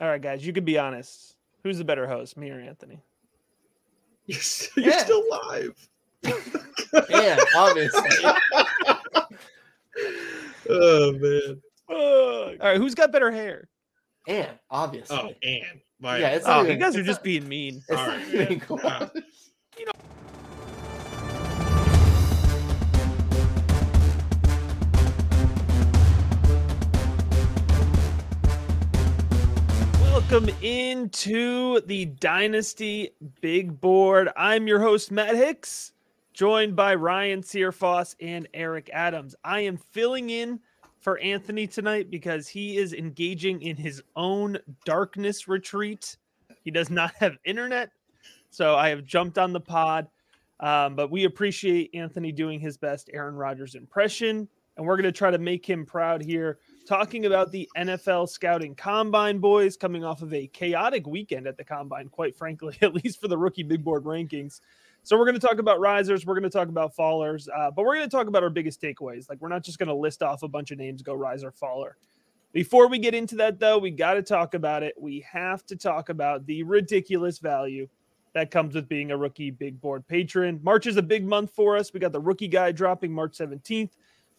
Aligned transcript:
All 0.00 0.08
right, 0.08 0.20
guys, 0.20 0.46
you 0.46 0.52
can 0.52 0.64
be 0.64 0.78
honest. 0.78 1.36
Who's 1.62 1.78
the 1.78 1.84
better 1.84 2.06
host, 2.06 2.36
me 2.36 2.50
or 2.50 2.58
Anthony? 2.60 3.02
You're, 4.26 4.38
still, 4.40 4.82
you're 4.84 4.92
Yeah. 4.92 4.98
still 5.04 5.24
live. 5.30 5.88
Yeah, 7.08 7.38
obviously. 7.56 8.10
Oh 10.72 11.12
man. 11.12 11.60
All 11.88 12.54
right, 12.60 12.76
who's 12.76 12.94
got 12.94 13.10
better 13.12 13.30
hair? 13.30 13.68
And 14.28 14.48
obviously. 14.70 15.16
Oh, 15.16 15.30
and 15.42 15.80
my 16.00 16.18
yeah, 16.18 16.28
it's 16.30 16.46
Oh, 16.46 16.50
not 16.50 16.60
you 16.62 16.66
even- 16.68 16.78
guys 16.80 16.96
are 16.96 17.00
it's 17.00 17.06
just 17.06 17.18
not- 17.20 17.24
being 17.24 17.48
mean. 17.48 17.76
It's 17.88 17.90
All 17.90 18.06
not 18.06 18.08
right, 18.08 18.28
even 18.28 18.48
man. 18.48 18.60
close. 18.60 18.82
Uh, 18.84 19.08
Welcome 30.30 30.54
into 30.62 31.80
the 31.86 32.04
Dynasty 32.04 33.10
Big 33.40 33.80
Board. 33.80 34.28
I'm 34.36 34.68
your 34.68 34.78
host, 34.78 35.10
Matt 35.10 35.34
Hicks, 35.34 35.90
joined 36.32 36.76
by 36.76 36.94
Ryan 36.94 37.42
Searfoss 37.42 38.14
and 38.20 38.46
Eric 38.54 38.90
Adams. 38.92 39.34
I 39.42 39.62
am 39.62 39.76
filling 39.76 40.30
in 40.30 40.60
for 41.00 41.18
Anthony 41.18 41.66
tonight 41.66 42.12
because 42.12 42.46
he 42.46 42.76
is 42.76 42.92
engaging 42.92 43.60
in 43.62 43.74
his 43.74 44.04
own 44.14 44.56
darkness 44.84 45.48
retreat. 45.48 46.16
He 46.62 46.70
does 46.70 46.90
not 46.90 47.12
have 47.16 47.36
internet, 47.44 47.90
so 48.50 48.76
I 48.76 48.90
have 48.90 49.04
jumped 49.04 49.36
on 49.36 49.52
the 49.52 49.58
pod. 49.58 50.06
Um, 50.60 50.94
but 50.94 51.10
we 51.10 51.24
appreciate 51.24 51.90
Anthony 51.92 52.30
doing 52.30 52.60
his 52.60 52.76
best 52.76 53.10
Aaron 53.12 53.34
Rodgers 53.34 53.74
impression, 53.74 54.48
and 54.76 54.86
we're 54.86 54.96
going 54.96 55.12
to 55.12 55.12
try 55.12 55.32
to 55.32 55.38
make 55.38 55.68
him 55.68 55.84
proud 55.84 56.22
here 56.22 56.60
talking 56.90 57.26
about 57.26 57.52
the 57.52 57.70
NFL 57.76 58.28
scouting 58.28 58.74
combine 58.74 59.38
boys 59.38 59.76
coming 59.76 60.04
off 60.04 60.22
of 60.22 60.34
a 60.34 60.48
chaotic 60.48 61.06
weekend 61.06 61.46
at 61.46 61.56
the 61.56 61.62
combine, 61.62 62.08
quite 62.08 62.34
frankly, 62.34 62.76
at 62.82 62.94
least 62.94 63.20
for 63.20 63.28
the 63.28 63.38
rookie 63.38 63.62
big 63.62 63.84
board 63.84 64.02
rankings. 64.02 64.60
So 65.04 65.16
we're 65.16 65.24
going 65.24 65.38
to 65.38 65.46
talk 65.46 65.60
about 65.60 65.78
risers, 65.78 66.26
we're 66.26 66.34
going 66.34 66.42
to 66.42 66.50
talk 66.50 66.66
about 66.66 66.96
fallers, 66.96 67.46
uh, 67.56 67.70
but 67.70 67.84
we're 67.84 67.94
going 67.94 68.10
to 68.10 68.16
talk 68.16 68.26
about 68.26 68.42
our 68.42 68.50
biggest 68.50 68.82
takeaways. 68.82 69.30
Like 69.30 69.40
we're 69.40 69.48
not 69.48 69.62
just 69.62 69.78
going 69.78 69.86
to 69.86 69.94
list 69.94 70.20
off 70.20 70.42
a 70.42 70.48
bunch 70.48 70.72
of 70.72 70.78
names, 70.78 71.00
go 71.00 71.14
riser, 71.14 71.52
faller. 71.52 71.96
Before 72.52 72.88
we 72.88 72.98
get 72.98 73.14
into 73.14 73.36
that, 73.36 73.60
though, 73.60 73.78
we 73.78 73.92
got 73.92 74.14
to 74.14 74.22
talk 74.22 74.54
about 74.54 74.82
it. 74.82 74.94
We 74.98 75.24
have 75.30 75.64
to 75.66 75.76
talk 75.76 76.08
about 76.08 76.44
the 76.46 76.64
ridiculous 76.64 77.38
value 77.38 77.86
that 78.32 78.50
comes 78.50 78.74
with 78.74 78.88
being 78.88 79.12
a 79.12 79.16
rookie 79.16 79.52
big 79.52 79.80
board 79.80 80.08
patron. 80.08 80.58
March 80.64 80.88
is 80.88 80.96
a 80.96 81.02
big 81.02 81.24
month 81.24 81.52
for 81.54 81.76
us. 81.76 81.92
We 81.92 82.00
got 82.00 82.10
the 82.10 82.20
rookie 82.20 82.48
guy 82.48 82.72
dropping 82.72 83.12
March 83.12 83.38
17th. 83.38 83.90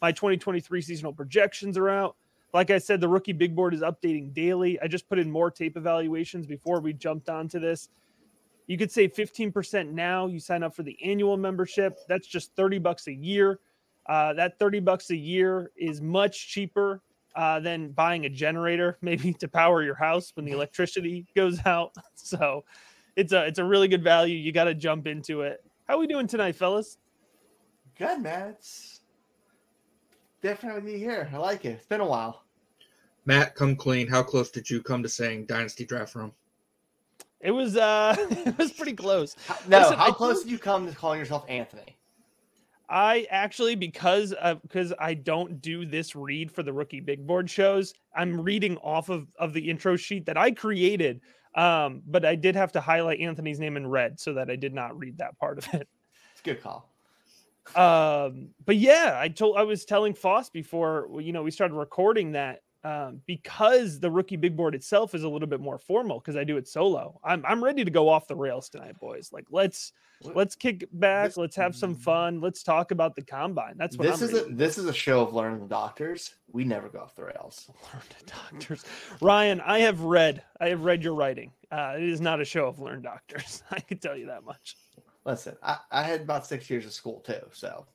My 0.01 0.11
2023 0.11 0.81
seasonal 0.81 1.13
projections 1.13 1.77
are 1.77 1.87
out. 1.87 2.17
Like 2.53 2.69
I 2.69 2.77
said, 2.77 2.99
the 2.99 3.07
rookie 3.07 3.31
big 3.33 3.55
board 3.55 3.73
is 3.73 3.81
updating 3.81 4.33
daily. 4.33 4.79
I 4.81 4.87
just 4.87 5.07
put 5.07 5.19
in 5.19 5.31
more 5.31 5.49
tape 5.49 5.77
evaluations 5.77 6.45
before 6.45 6.81
we 6.81 6.93
jumped 6.93 7.29
onto 7.29 7.59
this. 7.59 7.89
You 8.67 8.77
could 8.77 8.91
save 8.91 9.13
15% 9.13 9.91
now. 9.91 10.27
You 10.27 10.39
sign 10.39 10.63
up 10.63 10.75
for 10.75 10.83
the 10.83 10.97
annual 11.03 11.37
membership. 11.37 11.99
That's 12.07 12.27
just 12.27 12.55
30 12.55 12.79
bucks 12.79 13.07
a 13.07 13.13
year. 13.13 13.59
Uh, 14.07 14.33
that 14.33 14.59
30 14.59 14.79
bucks 14.81 15.09
a 15.11 15.15
year 15.15 15.71
is 15.77 16.01
much 16.01 16.49
cheaper 16.49 17.01
uh, 17.35 17.59
than 17.59 17.91
buying 17.91 18.25
a 18.25 18.29
generator, 18.29 18.97
maybe 19.01 19.33
to 19.33 19.47
power 19.47 19.83
your 19.83 19.95
house 19.95 20.31
when 20.35 20.45
the 20.45 20.51
electricity 20.51 21.25
goes 21.35 21.59
out. 21.65 21.93
So 22.23 22.63
it's 23.17 23.33
a 23.33 23.45
it's 23.45 23.59
a 23.59 23.63
really 23.63 23.89
good 23.89 24.03
value. 24.03 24.37
You 24.37 24.53
got 24.53 24.65
to 24.65 24.73
jump 24.73 25.05
into 25.05 25.41
it. 25.41 25.65
How 25.87 25.99
we 25.99 26.07
doing 26.07 26.27
tonight, 26.27 26.55
fellas? 26.55 26.97
Good, 27.97 28.21
man. 28.21 28.55
It's 28.57 29.00
definitely 30.41 30.93
be 30.93 30.97
here. 30.99 31.29
I 31.33 31.37
like 31.37 31.65
it. 31.65 31.69
It's 31.69 31.85
been 31.85 32.01
a 32.01 32.05
while. 32.05 32.43
Matt, 33.25 33.55
come 33.55 33.75
clean. 33.75 34.07
How 34.07 34.23
close 34.23 34.49
did 34.51 34.69
you 34.69 34.81
come 34.81 35.03
to 35.03 35.09
saying 35.09 35.45
dynasty 35.45 35.85
draft 35.85 36.15
room? 36.15 36.31
It 37.39 37.51
was 37.51 37.77
uh 37.77 38.15
it 38.29 38.57
was 38.57 38.71
pretty 38.71 38.93
close. 38.93 39.35
How, 39.47 39.57
no, 39.67 39.79
Listen, 39.79 39.97
how 39.97 40.07
I 40.07 40.11
close 40.11 40.37
think- 40.37 40.45
did 40.47 40.51
you 40.51 40.59
come 40.59 40.87
to 40.87 40.95
calling 40.95 41.19
yourself 41.19 41.45
Anthony? 41.47 41.97
I 42.89 43.25
actually 43.29 43.75
because 43.75 44.33
of 44.33 44.61
because 44.63 44.91
I 44.99 45.13
don't 45.13 45.61
do 45.61 45.85
this 45.85 46.15
read 46.15 46.51
for 46.51 46.61
the 46.61 46.73
rookie 46.73 46.99
big 46.99 47.25
board 47.25 47.49
shows, 47.49 47.93
I'm 48.15 48.41
reading 48.41 48.77
off 48.77 49.09
of 49.09 49.27
of 49.39 49.53
the 49.53 49.69
intro 49.69 49.95
sheet 49.95 50.25
that 50.25 50.37
I 50.37 50.51
created. 50.51 51.21
Um, 51.55 52.01
but 52.05 52.25
I 52.25 52.35
did 52.35 52.55
have 52.55 52.71
to 52.73 52.81
highlight 52.81 53.19
Anthony's 53.19 53.59
name 53.59 53.75
in 53.75 53.85
red 53.85 54.19
so 54.19 54.33
that 54.33 54.49
I 54.49 54.55
did 54.55 54.73
not 54.73 54.97
read 54.97 55.17
that 55.17 55.37
part 55.37 55.57
of 55.57 55.67
it. 55.73 55.87
It's 56.31 56.41
a 56.41 56.43
good 56.43 56.61
call. 56.63 56.90
Um, 57.75 58.49
but 58.65 58.77
yeah, 58.77 59.17
I 59.19 59.29
told 59.29 59.57
I 59.57 59.63
was 59.63 59.85
telling 59.85 60.13
Foss 60.13 60.49
before 60.49 61.09
you 61.19 61.31
know 61.31 61.43
we 61.43 61.51
started 61.51 61.75
recording 61.75 62.33
that 62.33 62.61
um, 62.83 63.21
because 63.27 63.99
the 63.99 64.09
rookie 64.09 64.35
big 64.37 64.57
board 64.57 64.73
itself 64.75 65.13
is 65.13 65.23
a 65.23 65.29
little 65.29 65.47
bit 65.47 65.59
more 65.61 65.77
formal 65.77 66.19
because 66.19 66.35
I 66.35 66.43
do 66.43 66.57
it 66.57 66.67
solo. 66.67 67.19
I'm 67.23 67.45
I'm 67.45 67.63
ready 67.63 67.85
to 67.85 67.91
go 67.91 68.09
off 68.09 68.27
the 68.27 68.35
rails 68.35 68.69
tonight, 68.69 68.99
boys. 68.99 69.29
Like 69.31 69.45
let's 69.51 69.93
let's 70.23 70.55
kick 70.55 70.87
back, 70.91 71.29
This- 71.29 71.37
let's 71.37 71.55
have 71.55 71.75
some 71.75 71.95
fun, 71.95 72.41
let's 72.41 72.63
talk 72.63 72.91
about 72.91 73.15
the 73.15 73.21
combine. 73.23 73.75
That's 73.77 73.97
what 73.97 74.07
This 74.07 74.21
I'm 74.21 74.29
is 74.35 74.41
a 74.41 74.53
this 74.53 74.77
is 74.77 74.85
a 74.85 74.93
show 74.93 75.21
of 75.21 75.33
learning 75.33 75.59
the 75.61 75.67
doctors. 75.67 76.35
We 76.51 76.63
never 76.63 76.89
go 76.89 76.99
off 76.99 77.15
the 77.15 77.25
rails. 77.25 77.69
learned 77.93 78.33
doctors. 78.51 78.83
Ryan, 79.21 79.61
I 79.61 79.79
have 79.79 80.01
read. 80.01 80.43
I 80.59 80.69
have 80.69 80.83
read 80.83 81.03
your 81.03 81.13
writing. 81.13 81.51
Uh, 81.71 81.93
it 81.97 82.03
is 82.03 82.19
not 82.19 82.41
a 82.41 82.45
show 82.45 82.67
of 82.67 82.79
learned 82.79 83.03
doctors. 83.03 83.63
I 83.71 83.79
can 83.79 83.99
tell 83.99 84.17
you 84.17 84.25
that 84.27 84.43
much. 84.43 84.75
Listen, 85.25 85.55
I, 85.61 85.77
I 85.91 86.03
had 86.03 86.21
about 86.21 86.45
six 86.45 86.69
years 86.69 86.85
of 86.85 86.93
school 86.93 87.19
too, 87.19 87.39
so 87.51 87.85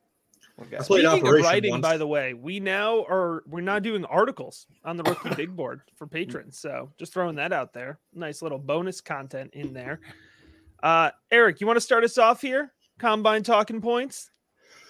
we're 0.57 0.67
good. 0.67 0.81
I 0.81 0.85
played 0.85 1.05
Speaking 1.07 1.27
of 1.27 1.45
writing, 1.45 1.71
once. 1.73 1.83
by 1.83 1.97
the 1.97 2.07
way, 2.07 2.35
we 2.35 2.61
now 2.61 3.05
are 3.09 3.43
we're 3.47 3.61
now 3.61 3.79
doing 3.79 4.05
articles 4.07 4.67
on 4.85 4.97
the 4.97 5.03
rookie 5.03 5.35
big 5.35 5.55
board 5.57 5.81
for 5.97 6.07
patrons. 6.07 6.59
So 6.59 6.91
just 6.99 7.13
throwing 7.13 7.35
that 7.37 7.53
out 7.53 7.73
there. 7.73 7.99
Nice 8.15 8.43
little 8.43 8.59
bonus 8.59 9.01
content 9.01 9.51
in 9.55 9.73
there. 9.73 10.01
Uh, 10.83 11.11
Eric, 11.31 11.61
you 11.61 11.67
want 11.67 11.77
to 11.77 11.81
start 11.81 12.05
us 12.05 12.17
off 12.17 12.41
here? 12.41 12.73
Combine 12.99 13.43
talking 13.43 13.81
points. 13.81 14.31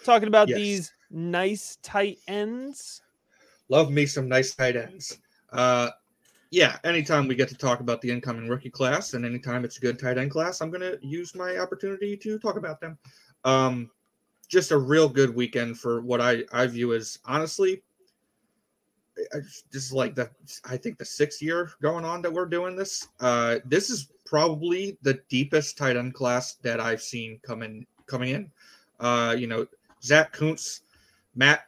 Talking 0.04 0.28
about 0.28 0.48
Yes. 0.48 0.58
these 0.58 0.92
nice 1.10 1.78
tight 1.82 2.18
ends. 2.28 3.02
Love 3.68 3.90
me 3.90 4.06
some 4.06 4.28
nice 4.28 4.54
tight 4.54 4.76
ends. 4.76 5.18
Uh, 5.52 5.90
yeah, 6.50 6.78
anytime 6.84 7.26
we 7.26 7.34
get 7.34 7.48
to 7.48 7.56
talk 7.56 7.80
about 7.80 8.00
the 8.00 8.10
incoming 8.10 8.48
rookie 8.48 8.70
class, 8.70 9.14
and 9.14 9.24
anytime 9.24 9.64
it's 9.64 9.78
a 9.78 9.80
good 9.80 9.98
tight 9.98 10.18
end 10.18 10.30
class, 10.30 10.60
I'm 10.60 10.70
going 10.70 10.80
to 10.80 10.98
use 11.06 11.34
my 11.34 11.58
opportunity 11.58 12.16
to 12.18 12.38
talk 12.38 12.56
about 12.56 12.80
them. 12.80 12.98
Um, 13.44 13.90
just 14.48 14.70
a 14.70 14.78
real 14.78 15.08
good 15.08 15.34
weekend 15.34 15.78
for 15.78 16.00
what 16.00 16.20
I, 16.20 16.44
I 16.52 16.66
view 16.66 16.94
as 16.94 17.18
honestly, 17.24 17.82
I- 19.34 19.38
this 19.70 19.86
is 19.86 19.92
like 19.92 20.14
the 20.14 20.30
I 20.64 20.76
think 20.76 20.98
the 20.98 21.04
sixth 21.04 21.42
year 21.42 21.70
going 21.82 22.04
on 22.04 22.22
that 22.22 22.32
we're 22.32 22.46
doing 22.46 22.76
this. 22.76 23.08
Uh, 23.18 23.58
this 23.64 23.90
is 23.90 24.08
probably 24.24 24.98
the 25.02 25.20
deepest 25.28 25.78
tight 25.78 25.96
end 25.96 26.14
class 26.14 26.54
that 26.62 26.80
I've 26.80 27.02
seen 27.02 27.40
coming 27.42 27.86
coming 28.06 28.30
in. 28.30 28.50
Uh, 29.00 29.34
you 29.36 29.46
know, 29.46 29.66
Zach 30.02 30.32
Kuntz, 30.32 30.82
Matt 31.34 31.66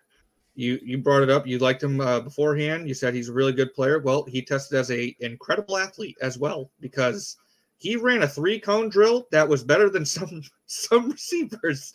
you 0.58 0.80
you 0.82 0.98
brought 0.98 1.22
it 1.22 1.30
up. 1.30 1.46
You 1.46 1.58
liked 1.58 1.84
him 1.84 2.00
uh, 2.00 2.18
beforehand. 2.18 2.88
You 2.88 2.94
said 2.94 3.14
he's 3.14 3.28
a 3.28 3.32
really 3.32 3.52
good 3.52 3.72
player. 3.74 4.00
Well, 4.00 4.24
he 4.24 4.42
tested 4.42 4.76
as 4.76 4.90
a 4.90 5.14
incredible 5.20 5.78
athlete 5.78 6.16
as 6.20 6.36
well 6.36 6.72
because 6.80 7.36
he 7.76 7.94
ran 7.94 8.24
a 8.24 8.28
three 8.28 8.58
cone 8.58 8.88
drill 8.88 9.28
that 9.30 9.48
was 9.48 9.62
better 9.62 9.88
than 9.88 10.04
some 10.04 10.42
some 10.66 11.10
receivers. 11.10 11.92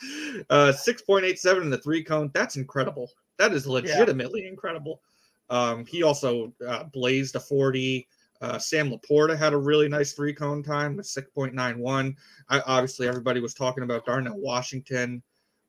Uh, 0.49 0.71
Six 0.71 1.01
point 1.01 1.25
eight 1.25 1.39
seven 1.39 1.63
in 1.63 1.69
the 1.69 1.77
three 1.77 2.05
cone. 2.05 2.31
That's 2.33 2.55
incredible. 2.55 3.09
That 3.37 3.51
is 3.51 3.67
legitimately 3.67 4.47
incredible. 4.47 5.01
Um, 5.49 5.85
he 5.85 6.03
also 6.03 6.53
uh, 6.65 6.85
blazed 6.85 7.35
a 7.35 7.41
forty. 7.41 8.07
Uh, 8.39 8.59
Sam 8.59 8.89
Laporta 8.89 9.37
had 9.37 9.51
a 9.51 9.57
really 9.57 9.89
nice 9.89 10.13
three 10.13 10.33
cone 10.33 10.63
time 10.63 10.95
with 10.95 11.05
six 11.05 11.29
point 11.31 11.53
nine 11.53 11.79
one. 11.79 12.15
I 12.47 12.61
obviously 12.61 13.09
everybody 13.09 13.41
was 13.41 13.53
talking 13.53 13.83
about 13.83 14.05
Darnell 14.05 14.39
Washington. 14.39 15.21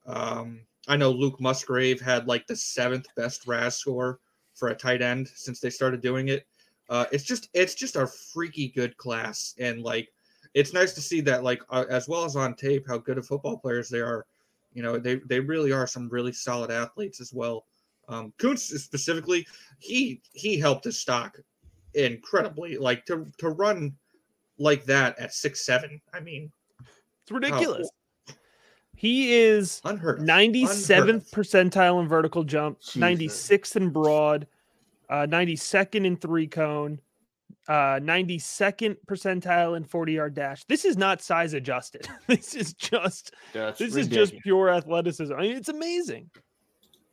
Um, 0.07 0.61
I 0.89 0.97
know 0.97 1.11
Luke 1.11 1.41
Musgrave 1.41 2.01
had 2.01 2.27
like 2.27 2.47
the 2.47 2.57
seventh 2.57 3.07
best 3.17 3.47
RAS 3.47 3.77
score 3.77 4.21
for 4.55 4.69
a 4.69 4.75
tight 4.75 5.03
end 5.03 5.29
since 5.35 5.61
they 5.61 5.71
started 5.71 6.01
doing 6.01 6.29
it. 6.29 6.47
Uh, 6.91 7.07
it's 7.13 7.25
just 7.25 7.49
it's 7.55 7.75
just 7.75 7.97
a 7.97 8.07
freaky 8.07 8.69
good 8.69 8.97
class, 8.97 9.55
and 9.59 9.83
like 9.83 10.09
it's 10.53 10.73
nice 10.73 10.93
to 10.93 11.01
see 11.01 11.21
that 11.23 11.43
like 11.43 11.63
uh, 11.71 11.85
as 11.89 12.09
well 12.09 12.25
as 12.25 12.37
on 12.37 12.55
tape 12.55 12.87
how 12.87 12.99
good 12.99 13.19
of 13.19 13.27
football 13.27 13.57
players 13.57 13.89
they 13.89 14.01
are. 14.01 14.27
You 14.75 14.83
know 14.83 14.99
they 14.99 15.17
they 15.27 15.41
really 15.41 15.73
are 15.73 15.87
some 15.87 16.09
really 16.09 16.33
solid 16.33 16.71
athletes 16.71 17.21
as 17.21 17.33
well. 17.33 17.65
Um, 18.09 18.35
Kuntz 18.39 18.65
specifically, 18.83 19.47
he 19.79 20.21
he 20.33 20.59
helped 20.59 20.85
his 20.85 21.01
stock 21.01 21.39
incredibly. 21.95 22.77
Like 22.77 23.07
to 23.07 23.27
to 23.39 23.51
run 23.51 23.95
like 24.59 24.85
that 24.85 25.19
at 25.19 25.33
six 25.33 25.65
seven. 25.65 26.01
I 26.13 26.21
mean, 26.21 26.53
It's 27.23 27.33
ridiculous. 27.33 27.89
He 28.97 29.35
is 29.35 29.81
unheard 29.85 30.21
of. 30.21 30.27
97th 30.27 31.31
percentile 31.31 32.01
in 32.01 32.09
vertical 32.09 32.45
jump, 32.45 32.81
Jesus. 32.81 32.97
96th 32.97 33.77
in 33.77 33.91
broad, 33.91 34.47
uh, 35.11 35.27
92nd 35.27 36.07
in 36.07 36.17
three 36.17 36.47
cone, 36.47 37.01
uh, 37.69 37.99
92nd 38.01 38.97
percentile 39.07 39.77
in 39.77 39.85
40 39.85 40.13
yard 40.13 40.35
dash. 40.35 40.65
This 40.65 40.85
is 40.85 40.97
not 40.97 41.23
size 41.23 41.55
adjusted. 41.55 42.07
this 42.27 42.55
is 42.55 42.73
just 42.75 43.35
That's 43.53 43.79
this 43.79 43.97
is 43.97 44.09
just 44.09 44.39
pure 44.43 44.71
athleticism. 44.71 45.35
I 45.35 45.43
mean, 45.43 45.57
it's 45.57 45.69
amazing. 45.69 46.31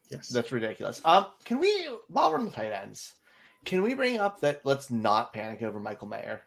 Yes. 0.10 0.28
That's 0.28 0.52
ridiculous. 0.52 1.02
Um, 1.06 1.28
can 1.46 1.60
we 1.60 1.90
while 2.10 2.32
we're 2.32 2.40
on 2.40 2.46
the 2.46 2.52
tight 2.52 2.74
ends, 2.74 3.14
Can 3.64 3.82
we 3.82 3.94
bring 3.94 4.20
up 4.20 4.42
that 4.42 4.62
let's 4.66 4.92
not 4.92 5.34
panic 5.34 5.62
over 5.62 5.80
Michael 5.80 6.08
Mayer? 6.08 6.42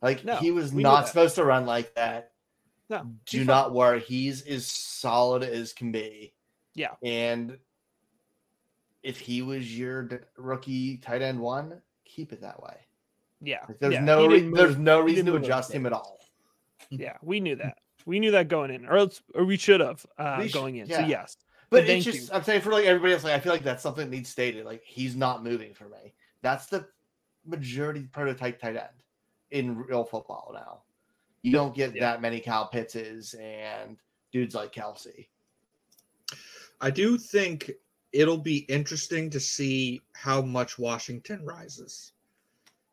Like 0.00 0.24
No, 0.24 0.36
he 0.36 0.50
was 0.50 0.72
not 0.72 1.06
supposed 1.08 1.34
to 1.34 1.44
run 1.44 1.66
like 1.66 1.94
that. 1.94 2.32
No, 2.90 3.10
Do 3.26 3.44
not 3.44 3.72
worry. 3.74 4.00
He's 4.00 4.42
as 4.46 4.66
solid 4.66 5.42
as 5.42 5.72
can 5.72 5.92
be. 5.92 6.32
Yeah. 6.74 6.92
And 7.02 7.58
if 9.02 9.18
he 9.18 9.42
was 9.42 9.76
your 9.78 10.02
d- 10.04 10.16
rookie 10.36 10.96
tight 10.98 11.22
end 11.22 11.38
one, 11.40 11.80
keep 12.04 12.32
it 12.32 12.40
that 12.40 12.62
way. 12.62 12.76
Yeah. 13.40 13.58
Like, 13.68 13.78
there's 13.78 13.94
yeah. 13.94 14.00
no 14.04 14.26
re- 14.26 14.50
there's 14.50 14.76
no 14.78 15.00
reason 15.00 15.26
to 15.26 15.36
adjust 15.36 15.72
him 15.72 15.86
at 15.86 15.92
all. 15.92 16.18
Yeah, 16.90 17.16
we 17.20 17.40
knew 17.40 17.56
that. 17.56 17.78
We 18.06 18.18
knew 18.20 18.30
that 18.30 18.48
going 18.48 18.70
in, 18.70 18.86
or 18.86 18.96
else, 18.96 19.20
or 19.34 19.44
we 19.44 19.58
should 19.58 19.80
have 19.80 20.06
uh, 20.16 20.36
We 20.38 20.48
going 20.50 20.76
in. 20.76 20.86
yeah. 20.86 21.00
So 21.00 21.06
yes, 21.06 21.36
But 21.68 21.84
Thank 21.84 21.98
it's 21.98 22.16
just 22.16 22.30
you. 22.30 22.34
I'm 22.34 22.42
saying 22.42 22.62
for 22.62 22.72
like 22.72 22.86
everybody 22.86 23.12
else, 23.12 23.24
like 23.24 23.34
I 23.34 23.40
feel 23.40 23.52
like 23.52 23.64
that's 23.64 23.82
something 23.82 24.08
that 24.08 24.16
needs 24.16 24.30
stated. 24.30 24.64
Like 24.64 24.82
he's 24.82 25.14
not 25.14 25.44
moving 25.44 25.74
for 25.74 25.84
me. 25.90 26.14
That's 26.40 26.64
the 26.66 26.86
majority 27.44 28.04
prototype 28.10 28.58
tight 28.58 28.76
end 28.76 29.02
in 29.50 29.76
real 29.76 30.04
football 30.04 30.52
now. 30.54 30.78
You 31.42 31.52
don't 31.52 31.74
get 31.74 31.94
Yeah. 31.94 32.12
that 32.12 32.22
many 32.22 32.40
Kyle 32.40 32.68
Pittses 32.68 33.34
and 33.34 33.96
dudes 34.32 34.54
like 34.54 34.72
Kelce. 34.72 35.28
I 36.80 36.90
do 36.90 37.18
think 37.18 37.70
it'll 38.12 38.38
be 38.38 38.58
interesting 38.68 39.30
to 39.30 39.40
see 39.40 40.00
how 40.14 40.40
much 40.42 40.78
Washington 40.78 41.44
rises 41.44 42.12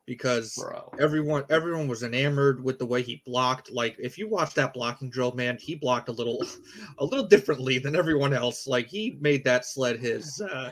because 0.06 0.54
Bro. 0.56 0.94
everyone 1.00 1.46
everyone 1.50 1.88
was 1.88 2.04
enamored 2.04 2.64
with 2.64 2.78
the 2.80 2.86
way 2.86 3.02
he 3.02 3.22
blocked. 3.26 3.72
Like 3.72 3.96
if 4.00 4.18
you 4.18 4.28
watch 4.28 4.54
that 4.56 4.74
blocking 4.74 5.10
drill, 5.10 5.32
man, 5.34 5.58
he 5.60 5.76
blocked 5.76 6.10
a 6.10 6.12
little 6.12 6.46
a 7.00 7.06
little 7.06 7.26
differently 7.28 7.80
than 7.80 7.96
everyone 7.96 8.34
else. 8.34 8.68
Like 8.68 8.88
he 8.88 9.18
made 9.20 9.44
that 9.46 9.66
sled 9.66 10.00
his 10.00 10.42
uh 10.42 10.72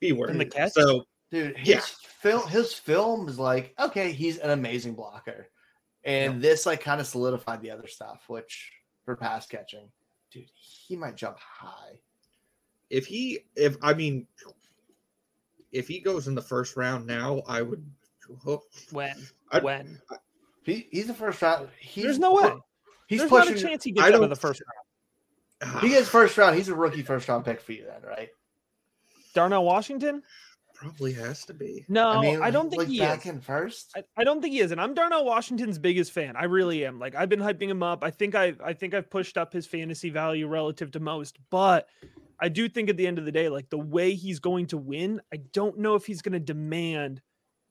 B 0.00 0.12
word. 0.12 0.30
And 0.30 0.40
the 0.40 0.46
catch? 0.46 0.72
So 0.72 1.04
Dude, 1.30 1.56
his 1.56 1.68
Yeah. 1.68 1.80
film 2.20 2.48
his 2.48 2.72
film 2.72 3.28
is 3.28 3.38
like, 3.38 3.74
okay, 3.78 4.12
he's 4.12 4.38
an 4.38 4.50
amazing 4.50 4.94
blocker. 4.94 5.48
And 6.06 6.40
this 6.40 6.64
like 6.66 6.80
kind 6.80 7.00
of 7.00 7.06
solidified 7.06 7.60
the 7.60 7.70
other 7.72 7.86
stuff, 7.88 8.24
which 8.28 8.72
for 9.04 9.16
pass 9.16 9.46
catching, 9.46 9.88
dude, 10.30 10.48
he 10.54 10.96
might 10.96 11.16
jump 11.16 11.38
high. 11.38 12.00
if 12.90 13.06
he 13.06 13.40
if 13.56 13.76
I 13.82 13.92
mean 13.92 14.26
if 15.72 15.88
he 15.88 15.98
goes 16.00 16.28
in 16.28 16.34
the 16.36 16.42
first 16.42 16.76
round 16.76 17.06
now, 17.06 17.42
I 17.48 17.60
would 17.62 17.84
oh, 18.46 18.62
when 18.92 19.14
I- 19.50 19.58
when 19.58 20.00
He, 20.62 20.88
he's 20.90 21.06
the 21.08 21.14
first 21.14 21.42
round. 21.42 21.68
He's 21.78 22.04
there's 22.04 22.18
no 22.18 22.34
way. 22.34 22.54
He's 23.08 23.20
There's 23.20 23.30
pushing. 23.30 23.54
not 23.54 23.60
a 23.62 23.66
chance 23.66 23.84
he 23.84 23.92
gets 23.92 24.06
out 24.08 24.14
of 24.22 24.30
the 24.30 24.36
first 24.36 24.62
round. 25.62 25.80
He 25.80 25.88
gets 25.90 26.08
first 26.08 26.36
round. 26.38 26.56
He's 26.56 26.68
a 26.68 26.74
rookie 26.74 27.02
first 27.02 27.28
round 27.28 27.44
pick 27.44 27.60
for 27.60 27.72
you, 27.72 27.84
then, 27.86 28.02
right? 28.08 28.28
Darnell 29.34 29.64
Washington? 29.64 30.22
Probably 30.76 31.12
has 31.14 31.44
to 31.46 31.54
be. 31.54 31.84
No, 31.88 32.08
I, 32.08 32.20
mean, 32.20 32.52
don't 32.52 32.70
think 32.70 32.82
like 32.82 32.88
he 32.88 33.00
back 33.00 33.26
is. 33.26 33.32
in 33.32 33.40
first. 33.40 33.92
I, 33.96 34.04
I 34.16 34.24
don't 34.24 34.40
think 34.40 34.52
he 34.52 34.60
is, 34.60 34.70
and 34.70 34.80
I'm 34.80 34.94
Darnell 34.94 35.24
Washington's 35.24 35.78
biggest 35.78 36.12
fan. 36.12 36.36
I 36.36 36.44
really 36.44 36.84
am. 36.84 36.98
Like 36.98 37.14
I've 37.14 37.28
been 37.28 37.40
hyping 37.40 37.68
him 37.68 37.82
up. 37.82 38.04
I 38.04 38.10
think 38.10 38.34
I 38.34 38.54
I 38.64 38.72
think 38.72 38.94
I've 38.94 39.10
pushed 39.10 39.38
up 39.38 39.52
his 39.52 39.66
fantasy 39.66 40.10
value 40.10 40.46
relative 40.46 40.90
to 40.92 41.00
most, 41.00 41.38
but 41.50 41.88
I 42.38 42.48
do 42.48 42.68
think 42.68 42.90
at 42.90 42.96
the 42.96 43.06
end 43.06 43.18
of 43.18 43.24
the 43.24 43.32
day, 43.32 43.48
like 43.48 43.70
the 43.70 43.78
way 43.78 44.14
he's 44.14 44.38
going 44.38 44.66
to 44.66 44.76
win, 44.76 45.20
I 45.32 45.38
don't 45.52 45.78
know 45.78 45.94
if 45.94 46.04
he's 46.04 46.22
going 46.22 46.34
to 46.34 46.40
demand, 46.40 47.22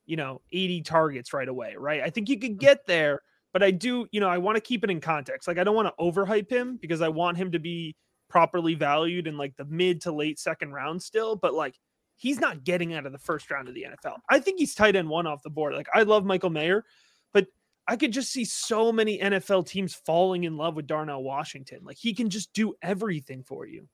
you 0.06 0.16
know, 0.16 0.42
80 0.52 0.82
targets 0.82 1.34
right 1.34 1.48
away, 1.48 1.76
right? 1.78 2.02
I 2.02 2.10
think 2.10 2.30
you 2.30 2.40
could 2.40 2.58
get 2.58 2.86
there, 2.88 3.22
but 3.54 3.62
I 3.62 3.72
do, 3.72 4.08
you 4.12 4.20
know, 4.20 4.30
I 4.30 4.40
want 4.40 4.56
to 4.56 4.62
keep 4.62 4.84
it 4.84 4.90
in 4.90 5.00
context. 5.00 5.48
Like 5.48 5.60
I 5.60 5.64
don't 5.64 5.76
want 5.76 5.88
to 5.88 6.04
overhype 6.04 6.50
him 6.50 6.78
because 6.82 7.02
I 7.02 7.10
want 7.10 7.38
him 7.38 7.52
to 7.52 7.60
be 7.60 7.96
properly 8.28 8.74
valued 8.74 9.28
in 9.28 9.38
like 9.38 9.56
the 9.56 9.66
mid 9.66 10.02
to 10.02 10.12
late 10.12 10.40
second 10.40 10.74
round 10.74 11.02
still, 11.02 11.36
but 11.36 11.54
like 11.54 11.76
he's 12.16 12.40
not 12.40 12.64
getting 12.64 12.94
out 12.94 13.06
of 13.06 13.12
the 13.12 13.18
first 13.18 13.50
round 13.52 13.68
of 13.68 13.76
the 13.76 13.86
NFL. 13.90 14.18
I 14.30 14.40
think 14.40 14.60
he's 14.60 14.76
tight 14.76 14.96
end 14.96 15.10
one 15.10 15.28
off 15.28 15.44
the 15.44 15.50
board. 15.50 15.74
Like 15.74 15.90
I 15.94 16.04
love 16.04 16.26
Michael 16.26 16.50
Mayer, 16.50 16.86
but 17.34 17.48
I 17.88 17.96
could 17.96 18.12
just 18.12 18.32
see 18.32 18.46
so 18.46 18.92
many 18.92 19.20
NFL 19.20 19.68
teams 19.68 19.94
falling 19.94 20.44
in 20.46 20.58
love 20.58 20.76
with 20.76 20.88
Darnell 20.88 21.24
Washington. 21.24 21.80
Like 21.84 21.98
he 21.98 22.14
can 22.14 22.30
just 22.30 22.54
do 22.54 22.74
everything 22.82 23.44
for 23.44 23.66
you. 23.66 23.88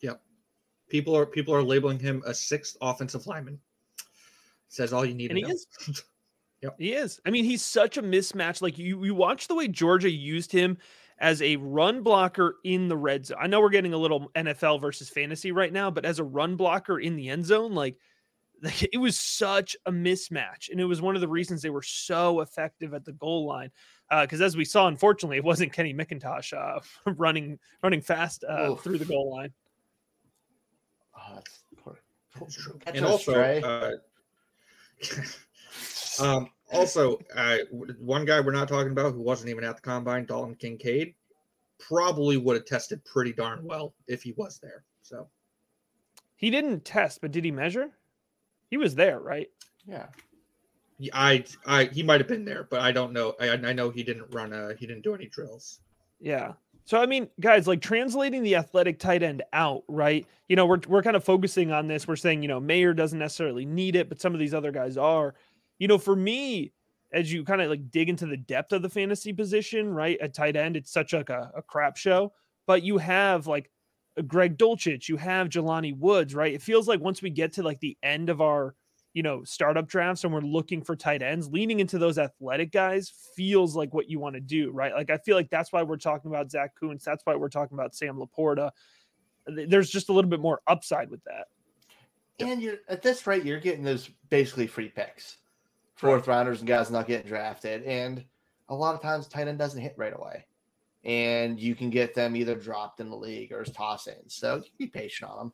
Yep. 0.00 0.20
People 0.88 1.16
are 1.16 1.26
people 1.26 1.54
are 1.54 1.62
labeling 1.62 1.98
him 1.98 2.22
a 2.26 2.34
sixth 2.34 2.76
offensive 2.82 3.26
lineman. 3.26 3.58
Says 4.68 4.92
all 4.92 5.04
you 5.04 5.14
need 5.14 5.30
And 5.30 5.38
to 5.40 5.46
he 5.46 5.48
know. 5.48 5.54
is. 5.54 6.02
Yep. 6.62 6.76
He 6.78 6.92
is. 6.92 7.20
I 7.26 7.30
mean, 7.30 7.44
he's 7.44 7.60
such 7.60 7.96
a 7.96 8.02
mismatch. 8.02 8.62
Like 8.62 8.78
you, 8.78 9.04
you 9.04 9.16
watch 9.16 9.48
the 9.48 9.54
way 9.56 9.66
Georgia 9.66 10.08
used 10.08 10.52
him 10.52 10.78
as 11.22 11.40
a 11.40 11.54
run 11.56 12.02
blocker 12.02 12.56
in 12.64 12.88
the 12.88 12.96
red 12.96 13.24
zone. 13.24 13.38
I 13.40 13.46
know 13.46 13.60
we're 13.60 13.70
getting 13.70 13.94
a 13.94 13.98
little 13.98 14.28
NFL 14.34 14.80
versus 14.80 15.08
fantasy 15.08 15.52
right 15.52 15.72
now, 15.72 15.88
but 15.88 16.04
as 16.04 16.18
a 16.18 16.24
run 16.24 16.56
blocker 16.56 16.98
in 16.98 17.14
the 17.14 17.28
end 17.28 17.46
zone, 17.46 17.72
like 17.74 17.96
it 18.62 19.00
was 19.00 19.18
such 19.18 19.76
a 19.86 19.92
mismatch. 19.92 20.68
And 20.70 20.80
it 20.80 20.84
was 20.84 21.00
one 21.00 21.14
of 21.14 21.20
the 21.20 21.28
reasons 21.28 21.62
they 21.62 21.70
were 21.70 21.82
so 21.82 22.40
effective 22.40 22.92
at 22.92 23.04
the 23.04 23.12
goal 23.12 23.46
line. 23.46 23.70
Because 24.10 24.40
as 24.40 24.56
we 24.56 24.64
saw, 24.64 24.88
unfortunately, 24.88 25.36
it 25.36 25.44
wasn't 25.44 25.72
Kenny 25.72 25.94
McIntosh 25.94 26.52
uh, 26.52 26.80
running 27.16 27.58
running 27.82 28.02
fast 28.02 28.44
uh, 28.44 28.74
through 28.74 28.98
the 28.98 29.04
goal 29.04 29.32
line. 29.32 29.52
Oh, 31.16 31.34
that's 31.36 31.62
poor. 31.76 32.00
It's 32.42 32.68
And 32.86 33.04
also, 33.06 33.40
uh, 33.40 33.92
um, 36.20 36.50
also, 36.72 37.18
uh, 37.36 37.58
one 37.98 38.24
guy 38.24 38.40
we're 38.40 38.52
not 38.52 38.68
talking 38.68 38.92
about 38.92 39.12
who 39.12 39.20
wasn't 39.20 39.50
even 39.50 39.64
at 39.64 39.76
the 39.76 39.82
combine, 39.82 40.24
Dalton 40.26 40.54
Kincaid, 40.54 41.14
probably 41.78 42.36
would 42.36 42.56
have 42.56 42.64
tested 42.64 43.04
pretty 43.04 43.32
darn 43.32 43.64
well 43.64 43.94
if 44.06 44.22
he 44.22 44.32
was 44.32 44.58
there. 44.62 44.84
So 45.02 45.28
He 46.36 46.50
didn't 46.50 46.84
test, 46.84 47.20
but 47.20 47.32
did 47.32 47.44
he 47.44 47.50
measure? 47.50 47.90
He 48.70 48.76
was 48.76 48.94
there, 48.94 49.20
right? 49.20 49.50
yeah. 49.86 50.06
yeah, 50.98 51.10
I, 51.14 51.44
I, 51.66 51.84
he 51.86 52.02
might 52.02 52.20
have 52.20 52.28
been 52.28 52.44
there, 52.44 52.66
but 52.70 52.80
I 52.80 52.92
don't 52.92 53.12
know. 53.12 53.34
I, 53.40 53.50
I 53.50 53.72
know 53.72 53.90
he 53.90 54.02
didn't 54.02 54.32
run. 54.32 54.52
Uh, 54.52 54.74
he 54.78 54.86
didn't 54.86 55.02
do 55.02 55.14
any 55.14 55.26
drills. 55.26 55.80
Yeah. 56.20 56.52
So 56.84 57.00
I 57.00 57.06
mean, 57.06 57.28
guys, 57.40 57.66
like 57.66 57.80
translating 57.80 58.42
the 58.42 58.56
athletic 58.56 58.98
tight 58.98 59.22
end 59.22 59.42
out, 59.52 59.84
right? 59.88 60.26
You 60.48 60.56
know, 60.56 60.66
we're 60.66 60.80
we're 60.88 61.02
kind 61.02 61.16
of 61.16 61.24
focusing 61.24 61.70
on 61.72 61.86
this. 61.86 62.08
We're 62.08 62.16
saying, 62.16 62.42
you 62.42 62.48
know, 62.48 62.60
Mayer 62.60 62.92
doesn't 62.92 63.18
necessarily 63.18 63.64
need 63.64 63.94
it, 63.96 64.08
but 64.08 64.20
some 64.20 64.34
of 64.34 64.40
these 64.40 64.54
other 64.54 64.72
guys 64.72 64.96
are. 64.96 65.34
You 65.82 65.88
know, 65.88 65.98
for 65.98 66.14
me, 66.14 66.72
as 67.12 67.32
you 67.32 67.42
kind 67.42 67.60
of 67.60 67.68
like 67.68 67.90
dig 67.90 68.08
into 68.08 68.24
the 68.24 68.36
depth 68.36 68.72
of 68.72 68.82
the 68.82 68.88
fantasy 68.88 69.32
position, 69.32 69.92
right? 69.92 70.16
At 70.20 70.32
tight 70.32 70.54
end, 70.54 70.76
it's 70.76 70.92
such 70.92 71.12
like 71.12 71.28
a, 71.28 71.50
a 71.56 71.62
crap 71.62 71.96
show. 71.96 72.32
But 72.68 72.84
you 72.84 72.98
have 72.98 73.48
like 73.48 73.68
Greg 74.28 74.56
Dulcich, 74.56 75.08
you 75.08 75.16
have 75.16 75.48
Jelani 75.48 75.98
Woods, 75.98 76.36
right? 76.36 76.54
It 76.54 76.62
feels 76.62 76.86
like 76.86 77.00
once 77.00 77.20
we 77.20 77.30
get 77.30 77.54
to 77.54 77.64
like 77.64 77.80
the 77.80 77.98
end 78.00 78.30
of 78.30 78.40
our 78.40 78.76
you 79.12 79.24
know, 79.24 79.42
startup 79.42 79.88
drafts 79.88 80.22
and 80.22 80.32
we're 80.32 80.40
looking 80.40 80.82
for 80.82 80.94
tight 80.94 81.20
ends, 81.20 81.48
leaning 81.50 81.80
into 81.80 81.98
those 81.98 82.16
athletic 82.16 82.70
guys 82.70 83.12
feels 83.34 83.74
like 83.74 83.92
what 83.92 84.08
you 84.08 84.20
want 84.20 84.36
to 84.36 84.40
do, 84.40 84.70
right? 84.70 84.94
Like 84.94 85.10
I 85.10 85.18
feel 85.18 85.34
like 85.34 85.50
that's 85.50 85.72
why 85.72 85.82
we're 85.82 85.96
talking 85.96 86.30
about 86.30 86.48
Zach 86.48 86.74
Kuntz. 86.78 87.04
That's 87.04 87.26
why 87.26 87.34
we're 87.34 87.48
talking 87.48 87.76
about 87.76 87.96
Sam 87.96 88.16
Laporta. 88.16 88.70
There's 89.48 89.90
just 89.90 90.10
a 90.10 90.12
little 90.12 90.30
bit 90.30 90.38
more 90.38 90.60
upside 90.68 91.10
with 91.10 91.24
that. 91.24 91.48
And 92.38 92.62
you're 92.62 92.78
at 92.88 93.02
this 93.02 93.26
rate, 93.26 93.44
you're 93.44 93.58
getting 93.58 93.82
those 93.82 94.08
basically 94.30 94.68
free 94.68 94.88
picks, 94.88 95.38
fourth 96.02 96.28
rounders 96.28 96.58
and 96.60 96.68
guys 96.68 96.90
not 96.90 97.06
getting 97.06 97.28
drafted. 97.28 97.82
And 97.84 98.24
a 98.68 98.74
lot 98.74 98.94
of 98.94 99.00
times, 99.00 99.26
tight 99.26 99.48
end 99.48 99.58
doesn't 99.58 99.80
hit 99.80 99.94
right 99.96 100.14
away, 100.14 100.44
and 101.04 101.58
you 101.58 101.74
can 101.74 101.90
get 101.90 102.14
them 102.14 102.36
either 102.36 102.54
dropped 102.54 103.00
in 103.00 103.08
the 103.08 103.16
league 103.16 103.52
or 103.52 103.62
as 103.62 103.70
toss 103.70 104.06
in. 104.06 104.28
So 104.28 104.56
you 104.56 104.70
be 104.78 104.86
patient 104.86 105.30
on 105.30 105.38
them. 105.38 105.52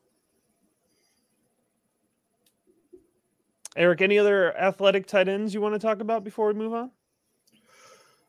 Eric, 3.75 4.01
any 4.01 4.17
other 4.17 4.57
athletic 4.57 5.05
tight 5.05 5.27
ends 5.29 5.53
you 5.53 5.61
want 5.61 5.75
to 5.75 5.79
talk 5.79 6.01
about 6.01 6.23
before 6.23 6.47
we 6.47 6.53
move 6.53 6.73
on? 6.73 6.91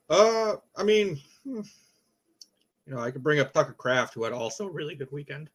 Uh, 0.09 0.57
I 0.77 0.83
mean, 0.83 1.19
hmm, 1.45 1.63
you 2.87 2.95
know, 2.95 2.99
I 2.99 3.11
could 3.11 3.23
bring 3.23 3.41
up 3.41 3.53
Tucker 3.53 3.73
Kraft, 3.73 4.15
who 4.15 4.25
had 4.25 4.33
also 4.33 4.69
a 4.69 4.71
really 4.71 4.95
good 4.95 5.11
weekend. 5.11 5.49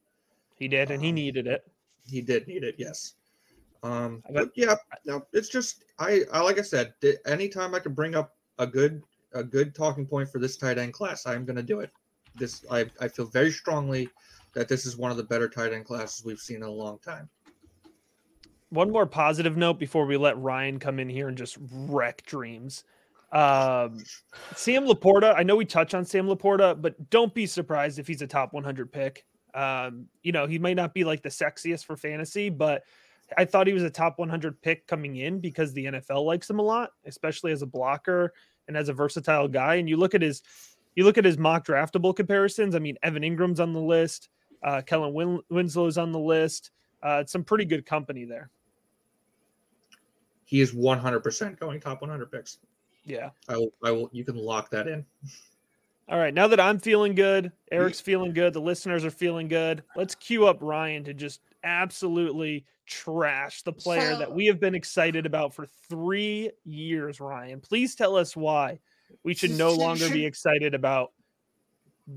He 0.57 0.67
did, 0.67 0.89
and 0.91 1.01
he 1.01 1.09
Um, 1.09 1.15
needed 1.15 1.47
it. 1.47 1.69
He 2.09 2.21
did 2.21 2.47
need 2.47 2.63
it, 2.63 2.75
yes. 2.77 3.13
Um, 3.85 4.23
but 4.31 4.49
yeah, 4.55 4.75
no, 5.05 5.27
it's 5.31 5.47
just 5.49 5.83
I, 5.99 6.21
I 6.33 6.41
like 6.41 6.57
I 6.57 6.63
said, 6.63 6.95
anytime 7.27 7.75
I 7.75 7.79
can 7.79 7.93
bring 7.93 8.15
up 8.15 8.35
a 8.57 8.65
good 8.65 9.03
a 9.33 9.43
good 9.43 9.75
talking 9.75 10.07
point 10.07 10.27
for 10.29 10.39
this 10.39 10.57
tight 10.57 10.79
end 10.79 10.93
class, 10.93 11.27
I'm 11.27 11.45
going 11.45 11.57
to 11.57 11.63
do 11.63 11.81
it. 11.81 11.91
This 12.33 12.65
I 12.71 12.87
I 12.99 13.07
feel 13.07 13.27
very 13.27 13.51
strongly 13.51 14.09
that 14.55 14.67
this 14.67 14.87
is 14.87 14.97
one 14.97 15.11
of 15.11 15.17
the 15.17 15.23
better 15.23 15.47
tight 15.47 15.71
end 15.71 15.85
classes 15.85 16.25
we've 16.25 16.39
seen 16.39 16.57
in 16.57 16.63
a 16.63 16.69
long 16.69 16.97
time. 16.99 17.29
One 18.69 18.91
more 18.91 19.05
positive 19.05 19.55
note 19.55 19.77
before 19.77 20.07
we 20.07 20.17
let 20.17 20.35
Ryan 20.39 20.79
come 20.79 20.99
in 20.99 21.07
here 21.07 21.27
and 21.27 21.37
just 21.37 21.57
wreck 21.71 22.25
dreams. 22.25 22.85
Um, 23.31 24.03
Sam 24.55 24.87
Laporta, 24.87 25.35
I 25.37 25.43
know 25.43 25.55
we 25.55 25.65
touch 25.65 25.93
on 25.93 26.05
Sam 26.05 26.25
Laporta, 26.25 26.81
but 26.81 27.09
don't 27.11 27.33
be 27.33 27.45
surprised 27.45 27.99
if 27.99 28.07
he's 28.07 28.21
a 28.23 28.27
top 28.27 28.53
100 28.53 28.91
pick. 28.91 29.25
Um, 29.53 30.07
you 30.23 30.31
know, 30.31 30.47
he 30.47 30.57
might 30.57 30.75
not 30.75 30.93
be 30.93 31.03
like 31.03 31.21
the 31.21 31.29
sexiest 31.29 31.85
for 31.85 31.95
fantasy, 31.95 32.49
but 32.49 32.83
I 33.37 33.45
thought 33.45 33.67
he 33.67 33.73
was 33.73 33.83
a 33.83 33.89
top 33.89 34.19
100 34.19 34.61
pick 34.61 34.85
coming 34.87 35.15
in 35.17 35.39
because 35.39 35.73
the 35.73 35.85
NFL 35.85 36.25
likes 36.25 36.49
him 36.49 36.59
a 36.59 36.63
lot, 36.63 36.91
especially 37.05 37.51
as 37.51 37.61
a 37.61 37.65
blocker 37.65 38.33
and 38.67 38.77
as 38.77 38.89
a 38.89 38.93
versatile 38.93 39.47
guy. 39.47 39.75
And 39.75 39.89
you 39.89 39.97
look 39.97 40.13
at 40.15 40.21
his, 40.21 40.41
you 40.95 41.03
look 41.03 41.17
at 41.17 41.25
his 41.25 41.37
mock 41.37 41.65
draftable 41.65 42.15
comparisons. 42.15 42.75
I 42.75 42.79
mean, 42.79 42.97
Evan 43.03 43.23
Engram's 43.23 43.59
on 43.59 43.73
the 43.73 43.81
list, 43.81 44.29
uh, 44.63 44.81
Kellen 44.85 45.13
Win- 45.13 45.41
Winslow's 45.49 45.97
on 45.97 46.11
the 46.11 46.19
list. 46.19 46.71
Uh, 47.03 47.19
it's 47.21 47.31
some 47.31 47.43
pretty 47.43 47.65
good 47.65 47.85
company 47.85 48.25
there. 48.25 48.49
he 50.45 50.61
is 50.61 50.73
100% 50.73 51.59
going 51.59 51.79
top 51.79 52.01
100 52.01 52.31
picks. 52.31 52.59
Yeah. 53.03 53.29
I 53.47 53.57
will. 53.57 53.71
I 53.83 53.91
will. 53.91 54.09
You 54.13 54.23
can 54.23 54.35
lock 54.37 54.69
that 54.71 54.87
in. 54.87 55.05
All 56.07 56.19
right. 56.19 56.33
Now 56.33 56.47
that 56.47 56.59
I'm 56.59 56.79
feeling 56.79 57.15
good, 57.15 57.51
Eric's 57.71 57.99
feeling 57.99 58.31
good, 58.33 58.53
the 58.53 58.61
listeners 58.61 59.03
are 59.03 59.11
feeling 59.11 59.47
good. 59.47 59.83
Let's 59.95 60.13
cue 60.13 60.45
up 60.47 60.59
Ryan 60.61 61.03
to 61.05 61.13
just 61.13 61.41
absolutely 61.63 62.65
trash 62.85 63.63
the 63.63 63.73
player 63.73 64.15
that 64.15 64.31
we 64.31 64.45
have 64.45 64.59
been 64.59 64.75
excited 64.75 65.25
about 65.25 65.53
for 65.53 65.65
three 65.89 66.51
years. 66.63 67.19
Ryan, 67.19 67.59
please 67.59 67.95
tell 67.95 68.15
us 68.15 68.35
why 68.35 68.79
we 69.23 69.33
should 69.33 69.51
no 69.51 69.71
Should- 69.71 69.79
longer 69.79 70.09
be 70.09 70.25
excited 70.25 70.75
about 70.75 71.11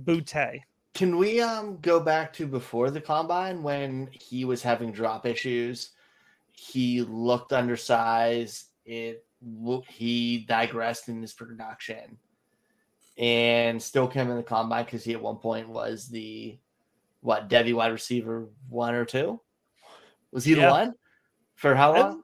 Boutte. 0.05 0.61
Can 0.95 1.17
we 1.17 1.41
um 1.41 1.79
go 1.81 2.01
back 2.01 2.33
to 2.35 2.47
before 2.47 2.91
the 2.91 3.01
combine 3.01 3.63
when 3.63 4.09
he 4.13 4.45
was 4.45 4.63
having 4.63 4.93
drop 4.93 5.25
issues? 5.25 5.91
He 6.53 7.03
looked 7.03 7.53
undersized. 7.53 8.65
It 8.85 9.25
he 9.89 10.45
digressed 10.49 11.09
in 11.09 11.23
his 11.23 11.33
production, 11.33 12.19
and 13.19 13.83
still 13.83 14.07
came 14.07 14.31
in 14.31 14.37
the 14.37 14.43
combine 14.43 14.85
because 14.85 15.05
he 15.05 15.13
at 15.13 15.21
one 15.21 15.37
point 15.37 15.69
was 15.69 16.09
the 16.09 16.59
what 17.21 17.49
Devy 17.51 17.75
wide 17.75 17.93
receiver 17.93 18.49
one 18.69 18.95
or 18.95 19.05
two. 19.05 19.41
Was 20.31 20.45
he 20.45 20.55
Yeah. 20.55 20.67
the 20.67 20.71
one 20.73 20.95
for 21.57 21.75
how 21.75 21.95
long? 21.95 22.23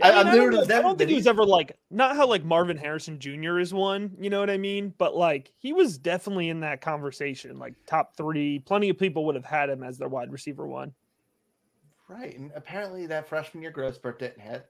I, 0.00 0.10
I- 0.12 0.22
mean, 0.22 0.32
I 0.32 0.36
don't, 0.36 0.50
know- 0.52 0.62
I 0.62 0.82
don't 0.82 0.96
think 0.98 1.10
he 1.10 1.16
was 1.16 1.26
ever 1.26 1.44
like 1.44 1.76
not 1.90 2.14
how 2.14 2.26
like 2.26 2.44
Marvin 2.44 2.76
Harrison 2.76 3.18
Jr. 3.18 3.58
is 3.58 3.72
one, 3.74 4.14
you 4.20 4.30
know 4.30 4.38
what 4.38 4.50
I 4.50 4.58
mean? 4.58 4.92
But 4.98 5.16
like 5.16 5.52
he 5.58 5.72
was 5.72 5.98
definitely 5.98 6.50
in 6.50 6.60
that 6.60 6.80
conversation, 6.82 7.58
like 7.58 7.74
top 7.86 8.16
three. 8.16 8.58
Plenty 8.60 8.90
of 8.90 8.98
people 8.98 9.24
would 9.26 9.34
have 9.34 9.44
had 9.46 9.70
him 9.70 9.82
as 9.82 9.98
their 9.98 10.08
wide 10.08 10.30
receiver 10.30 10.66
one. 10.66 10.92
Right. 12.08 12.38
And 12.38 12.52
apparently 12.54 13.06
that 13.06 13.28
freshman 13.28 13.62
year 13.62 13.70
growth 13.72 13.96
spurt 13.96 14.18
didn't 14.18 14.40
hit. 14.40 14.66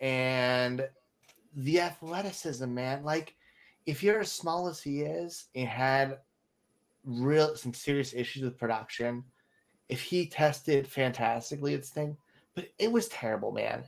And 0.00 0.88
the 1.56 1.80
athleticism, 1.80 2.72
man, 2.72 3.02
like 3.04 3.34
if 3.88 4.02
you're 4.02 4.20
as 4.20 4.30
small 4.30 4.68
as 4.68 4.82
he 4.82 5.00
is 5.00 5.46
and 5.54 5.66
had 5.66 6.18
real 7.04 7.56
some 7.56 7.72
serious 7.72 8.12
issues 8.12 8.42
with 8.42 8.58
production, 8.58 9.24
if 9.88 10.02
he 10.02 10.26
tested 10.26 10.86
fantastically 10.86 11.72
at 11.72 11.86
thing, 11.86 12.14
but 12.54 12.66
it 12.78 12.92
was 12.92 13.08
terrible, 13.08 13.50
man. 13.50 13.84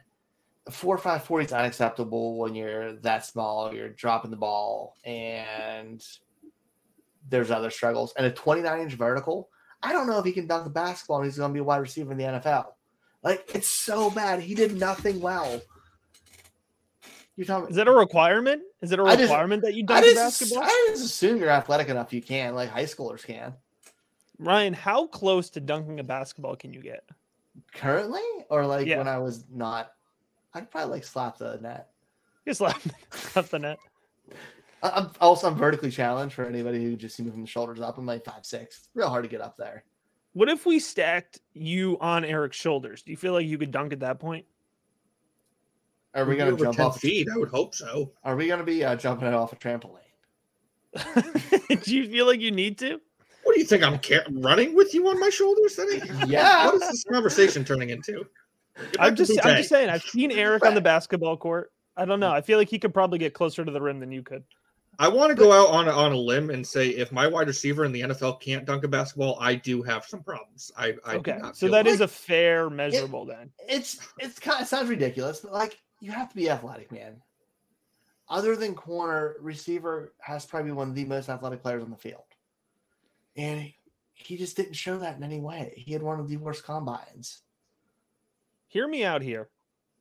Four 0.70 0.96
five 0.96 1.24
forty 1.24 1.44
is 1.44 1.52
unacceptable 1.52 2.38
when 2.38 2.54
you're 2.54 2.94
that 2.94 3.26
small, 3.26 3.74
you're 3.74 3.90
dropping 3.90 4.30
the 4.30 4.38
ball, 4.38 4.96
and 5.04 6.02
there's 7.28 7.50
other 7.50 7.70
struggles. 7.70 8.14
And 8.16 8.26
a 8.26 8.30
29 8.30 8.80
inch 8.80 8.94
vertical, 8.94 9.50
I 9.82 9.92
don't 9.92 10.06
know 10.06 10.18
if 10.18 10.24
he 10.24 10.32
can 10.32 10.46
dunk 10.46 10.66
a 10.66 10.70
basketball 10.70 11.18
and 11.18 11.26
he's 11.26 11.36
going 11.36 11.50
to 11.50 11.54
be 11.54 11.60
a 11.60 11.64
wide 11.64 11.76
receiver 11.76 12.12
in 12.12 12.18
the 12.18 12.24
NFL. 12.24 12.68
Like 13.22 13.50
it's 13.54 13.68
so 13.68 14.10
bad. 14.10 14.40
He 14.40 14.54
did 14.54 14.78
nothing 14.78 15.20
well. 15.20 15.60
You're 17.40 17.46
talking. 17.46 17.70
Is 17.70 17.76
that 17.76 17.88
a 17.88 17.90
requirement? 17.90 18.60
Is 18.82 18.92
it 18.92 18.98
a 18.98 19.02
I 19.02 19.12
just- 19.16 19.30
requirement 19.30 19.62
that 19.62 19.72
you 19.72 19.82
dunk 19.82 20.04
just, 20.04 20.14
basketball? 20.16 20.62
I 20.62 20.86
just 20.90 21.06
assume 21.06 21.38
you're 21.38 21.48
athletic 21.48 21.88
enough. 21.88 22.12
You 22.12 22.20
can, 22.20 22.54
like 22.54 22.68
high 22.68 22.84
schoolers 22.84 23.24
can. 23.24 23.54
Ryan, 24.38 24.74
how 24.74 25.06
close 25.06 25.48
to 25.50 25.60
dunking 25.60 26.00
a 26.00 26.04
basketball 26.04 26.54
can 26.54 26.74
you 26.74 26.82
get? 26.82 27.02
Currently, 27.72 28.20
or 28.50 28.66
like 28.66 28.86
Yeah. 28.86 28.98
when 28.98 29.08
I 29.08 29.16
was 29.16 29.46
not, 29.50 29.90
I'd 30.52 30.70
probably 30.70 30.90
like 30.96 31.04
slap 31.04 31.38
the 31.38 31.58
net. 31.62 31.88
Just 32.46 32.58
slap, 32.58 32.78
slap 33.10 33.46
the 33.46 33.58
net. 33.58 33.78
I'm 34.82 35.10
also 35.18 35.46
I'm 35.46 35.56
vertically 35.56 35.90
challenged 35.90 36.34
for 36.34 36.44
anybody 36.44 36.84
who 36.84 36.94
just 36.94 37.16
see 37.16 37.22
me 37.22 37.30
from 37.30 37.40
the 37.40 37.46
shoulders 37.46 37.80
up. 37.80 37.96
I'm 37.96 38.04
like 38.04 38.22
five 38.22 38.44
six. 38.44 38.80
It's 38.80 38.88
real 38.94 39.08
hard 39.08 39.24
to 39.24 39.30
get 39.30 39.40
up 39.40 39.56
there. 39.56 39.84
What 40.34 40.50
if 40.50 40.66
we 40.66 40.78
stacked 40.78 41.40
you 41.54 41.96
on 42.02 42.22
Eric's 42.26 42.58
shoulders? 42.58 43.02
Do 43.02 43.12
you 43.12 43.16
feel 43.16 43.32
like 43.32 43.46
you 43.46 43.56
could 43.56 43.70
dunk 43.70 43.94
at 43.94 44.00
that 44.00 44.18
point? 44.20 44.44
Are 46.14 46.24
we 46.24 46.36
Maybe 46.36 46.50
gonna 46.50 46.56
jump 46.56 46.76
10 46.76 46.86
off? 46.86 47.00
feet? 47.00 47.28
I 47.32 47.38
would 47.38 47.50
hope 47.50 47.74
so. 47.74 48.12
Are 48.24 48.34
we 48.36 48.48
gonna 48.48 48.64
be 48.64 48.84
uh, 48.84 48.96
jumping 48.96 49.28
it 49.28 49.34
off 49.34 49.52
a 49.52 49.56
trampoline? 49.56 49.98
Do 51.84 51.94
you 51.96 52.08
feel 52.08 52.26
like 52.26 52.40
you 52.40 52.50
need 52.50 52.78
to? 52.78 53.00
What 53.44 53.54
do 53.54 53.60
you 53.60 53.66
think? 53.66 53.82
I'm 53.82 53.98
ca- 53.98 54.26
running 54.32 54.74
with 54.74 54.92
you 54.92 55.08
on 55.08 55.18
my 55.18 55.30
shoulders? 55.30 55.76
That 55.76 56.24
Yeah. 56.28 56.66
What 56.66 56.74
is 56.76 56.88
this 56.88 57.04
conversation 57.04 57.64
turning 57.64 57.90
into? 57.90 58.26
I'm 58.98 59.14
just, 59.16 59.32
I'm 59.44 59.56
just 59.56 59.68
saying. 59.68 59.88
I've 59.88 60.02
seen 60.02 60.30
Eric 60.32 60.64
on 60.64 60.74
the 60.74 60.80
basketball 60.80 61.36
court. 61.36 61.72
I 61.96 62.04
don't 62.04 62.20
know. 62.20 62.30
I 62.30 62.40
feel 62.40 62.58
like 62.58 62.68
he 62.68 62.78
could 62.78 62.94
probably 62.94 63.18
get 63.18 63.34
closer 63.34 63.64
to 63.64 63.70
the 63.70 63.80
rim 63.80 64.00
than 64.00 64.10
you 64.12 64.22
could. 64.22 64.42
I 64.98 65.08
want 65.08 65.30
to 65.30 65.34
go 65.34 65.52
out 65.52 65.68
on 65.70 65.88
a, 65.88 65.90
on 65.90 66.12
a 66.12 66.16
limb 66.16 66.50
and 66.50 66.66
say 66.66 66.88
if 66.90 67.10
my 67.12 67.26
wide 67.26 67.46
receiver 67.48 67.84
in 67.84 67.92
the 67.92 68.02
NFL 68.02 68.40
can't 68.40 68.64
dunk 68.66 68.84
a 68.84 68.88
basketball, 68.88 69.38
I 69.40 69.54
do 69.54 69.82
have 69.82 70.04
some 70.04 70.22
problems. 70.22 70.70
I, 70.76 70.94
I 71.06 71.12
do 71.14 71.18
okay, 71.20 71.38
not 71.38 71.56
so 71.56 71.66
feel 71.66 71.72
that 71.72 71.86
like- 71.86 71.94
is 71.94 72.00
a 72.02 72.08
fair 72.08 72.68
measurable 72.68 73.24
then. 73.24 73.50
It's 73.68 73.98
it's 74.18 74.38
kind 74.38 74.60
of 74.60 74.68
sounds 74.68 74.90
ridiculous, 74.90 75.40
but 75.40 75.52
like 75.52 75.78
you 76.00 76.12
have 76.12 76.28
to 76.30 76.36
be 76.36 76.50
athletic, 76.50 76.90
man. 76.90 77.22
Other 78.28 78.56
than 78.56 78.74
corner, 78.74 79.36
receiver 79.40 80.14
has 80.20 80.46
probably 80.46 80.72
one 80.72 80.88
of 80.88 80.94
the 80.94 81.04
most 81.04 81.28
athletic 81.28 81.62
players 81.62 81.82
on 81.82 81.90
the 81.90 81.96
field, 81.96 82.24
and 83.36 83.60
he, 83.60 83.76
he 84.12 84.36
just 84.36 84.56
didn't 84.56 84.74
show 84.74 84.98
that 84.98 85.16
in 85.16 85.22
any 85.22 85.40
way. 85.40 85.72
He 85.76 85.92
had 85.92 86.02
one 86.02 86.20
of 86.20 86.28
the 86.28 86.36
worst 86.36 86.64
combines. 86.64 87.42
Hear 88.68 88.86
me 88.86 89.04
out 89.04 89.22
here. 89.22 89.48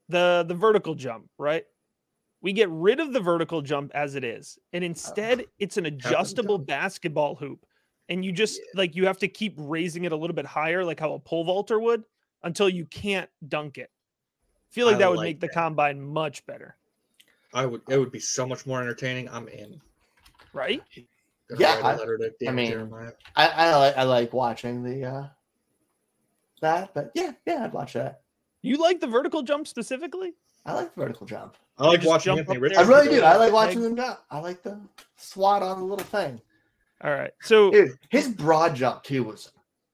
The 0.09 0.45
the 0.47 0.53
vertical 0.53 0.95
jump, 0.95 1.29
right? 1.37 1.65
We 2.41 2.53
get 2.53 2.69
rid 2.69 2.99
of 2.99 3.13
the 3.13 3.19
vertical 3.19 3.61
jump 3.61 3.91
as 3.93 4.15
it 4.15 4.23
is, 4.23 4.57
and 4.73 4.83
instead 4.83 5.41
uh, 5.41 5.45
it's 5.57 5.77
an 5.77 5.87
adjustable 5.87 6.57
basketball 6.57 7.35
hoop. 7.35 7.65
And 8.09 8.25
you 8.25 8.31
just 8.31 8.59
like 8.75 8.95
you 8.95 9.05
have 9.05 9.19
to 9.19 9.27
keep 9.27 9.53
raising 9.57 10.05
it 10.05 10.11
a 10.11 10.15
little 10.15 10.35
bit 10.35 10.45
higher, 10.45 10.83
like 10.83 10.99
how 10.99 11.13
a 11.13 11.19
pole 11.19 11.43
vaulter 11.43 11.79
would, 11.79 12.03
until 12.43 12.69
you 12.69 12.85
can't 12.85 13.29
dunk 13.47 13.77
it. 13.77 13.91
Feel 14.69 14.87
like 14.87 14.95
I 14.97 14.99
that 14.99 15.09
would 15.09 15.17
like 15.17 15.25
make 15.25 15.39
the 15.39 15.49
combine 15.49 16.01
much 16.01 16.45
better, 16.45 16.75
I 17.53 17.65
would. 17.65 17.81
It 17.89 17.97
would 17.97 18.11
be 18.11 18.19
so 18.19 18.45
much 18.45 18.65
more 18.65 18.81
entertaining. 18.81 19.29
I'm 19.29 19.47
in. 19.47 19.81
right? 20.53 20.81
Gonna 21.49 21.61
Yeah, 21.61 21.75
write 21.75 21.81
a 21.83 21.85
I- 21.87 21.95
letter 21.97 22.17
to 22.19 22.31
Dan 22.39 22.55
mean, 22.55 22.71
Jeremiah. 22.71 23.11
I 23.35 23.47
I 23.47 23.75
like 23.75 23.97
I 23.97 24.03
like 24.03 24.33
watching 24.33 24.83
the 24.83 25.05
uh 25.05 25.27
that, 26.61 26.93
but 26.93 27.11
yeah, 27.15 27.31
yeah, 27.45 27.63
I'd 27.63 27.73
watch 27.73 27.93
that. 27.93 28.21
You 28.61 28.77
like 28.77 28.99
the 28.99 29.07
vertical 29.07 29.41
jump 29.43 29.67
specifically? 29.67 30.33
I 30.65 30.73
like 30.73 30.93
the 30.93 31.01
vertical 31.01 31.25
jump. 31.25 31.55
I 31.77 31.87
like 31.87 32.03
watching 32.03 32.35
jump 32.35 32.49
Anthony 32.49 32.75
I 32.75 32.81
really 32.81 33.07
do. 33.07 33.21
I 33.23 33.37
like 33.37 33.53
watching 33.53 33.81
them 33.81 33.95
jump. 33.95 34.19
I 34.29 34.39
like 34.39 34.61
the 34.63 34.79
swat 35.15 35.63
on 35.63 35.79
the 35.79 35.85
little 35.85 36.05
thing. 36.05 36.41
All 37.01 37.11
right. 37.11 37.31
So 37.41 37.71
Dude, 37.71 37.97
his 38.09 38.27
broad 38.27 38.75
jump 38.75 39.03
too 39.03 39.23
was 39.23 39.51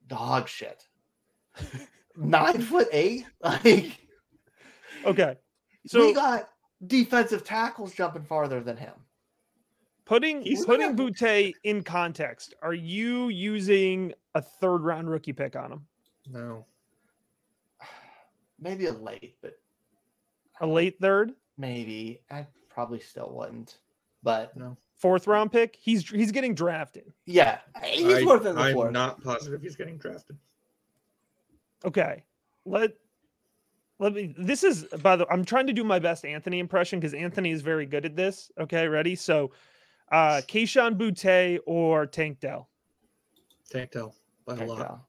dog 0.07 0.47
shit. 0.47 0.87
Nine 2.17 2.61
foot 2.61 2.87
eight. 2.91 3.25
Like 3.41 3.99
okay. 5.05 5.35
so 5.85 5.99
So 5.99 6.05
we 6.07 6.13
got 6.13 6.49
defensive 6.87 7.43
tackles 7.43 7.93
jumping 7.93 8.23
farther 8.23 8.59
than 8.61 8.77
him. 8.77 8.93
putting 10.05 10.41
He's 10.41 10.65
putting 10.65 10.95
not- 10.95 11.07
Boutte 11.13 11.53
in 11.63 11.83
context, 11.83 12.53
are 12.61 12.73
you 12.73 13.29
using 13.29 14.13
a 14.35 14.41
third 14.41 14.79
round 14.81 15.09
rookie 15.09 15.33
pick 15.33 15.55
on 15.55 15.71
him? 15.71 15.85
No, 16.31 16.65
Maybe 18.59 18.85
a 18.87 18.93
late, 18.93 19.35
but 19.41 19.57
A 20.61 20.67
late 20.67 20.97
third, 20.99 21.33
maybe 21.57 22.21
I 22.31 22.45
probably 22.69 22.99
still 22.99 23.31
wouldn't. 23.33 23.77
But 24.23 24.55
no. 24.57 24.75
fourth 24.97 25.27
round 25.27 25.51
pick? 25.51 25.75
He's 25.79 26.09
he's 26.09 26.31
getting 26.31 26.55
drafted. 26.55 27.13
yeah, 27.25 27.59
he's 27.83 28.23
I, 28.23 28.23
worth 28.25 28.45
it 28.45 28.49
in 28.49 28.55
the 28.55 28.61
I'm 28.61 28.73
fourth. 28.73 28.91
not 28.91 29.23
positive 29.23 29.61
he's 29.61 29.75
getting 29.75 29.97
drafted. 29.97 30.37
Okay. 31.83 32.23
Let 32.65 32.93
let 33.99 34.13
me 34.13 34.33
this 34.37 34.63
is 34.63 34.85
by 35.01 35.15
the 35.15 35.27
I'm 35.29 35.45
trying 35.45 35.67
to 35.67 35.73
do 35.73 35.83
my 35.83 35.99
best 35.99 36.25
Anthony 36.25 36.59
impression 36.59 36.99
because 36.99 37.13
Anthony 37.13 37.51
is 37.51 37.61
very 37.61 37.85
good 37.85 38.05
at 38.05 38.15
this. 38.15 38.51
Okay, 38.59 38.87
ready? 38.87 39.15
So 39.15 39.51
uh 40.11 40.41
Kayshon 40.47 40.97
Boutte 40.97 41.59
or 41.65 42.05
Tank 42.05 42.39
Dell. 42.39 42.69
Can't 43.71 43.91
tell 43.91 44.15
by 44.45 44.55
a 44.55 44.65
lot. 44.65 44.77
tell. 44.77 45.07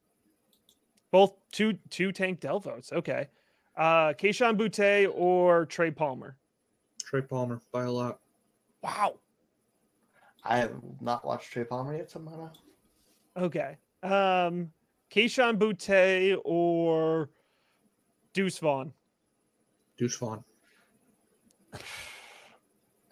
Both 1.10 1.34
two 1.52 1.74
two 1.90 2.12
Tank 2.12 2.40
Dell 2.40 2.60
votes. 2.60 2.92
Okay. 2.92 3.28
Uh 3.76 4.12
Kayshon 4.12 4.56
Boutte 4.56 5.12
or 5.14 5.66
Trey 5.66 5.90
Palmer. 5.90 6.36
Trey 7.02 7.22
Palmer 7.22 7.60
by 7.72 7.84
a 7.84 7.90
lot. 7.90 8.20
Wow. 8.82 9.16
I 10.44 10.58
have 10.58 10.74
not 11.00 11.24
watched 11.24 11.50
Trey 11.50 11.64
Palmer 11.64 11.96
yet, 11.96 12.10
so 12.10 12.20
I'm 12.20 13.42
Okay. 13.44 13.76
Um 14.02 14.70
Kayshon 15.10 15.58
Boutte 15.58 16.40
or 16.44 17.30
Deuce 18.36 18.58
Vaughn. 18.58 18.92
Deuce 19.96 20.14
Vaughn. 20.18 20.44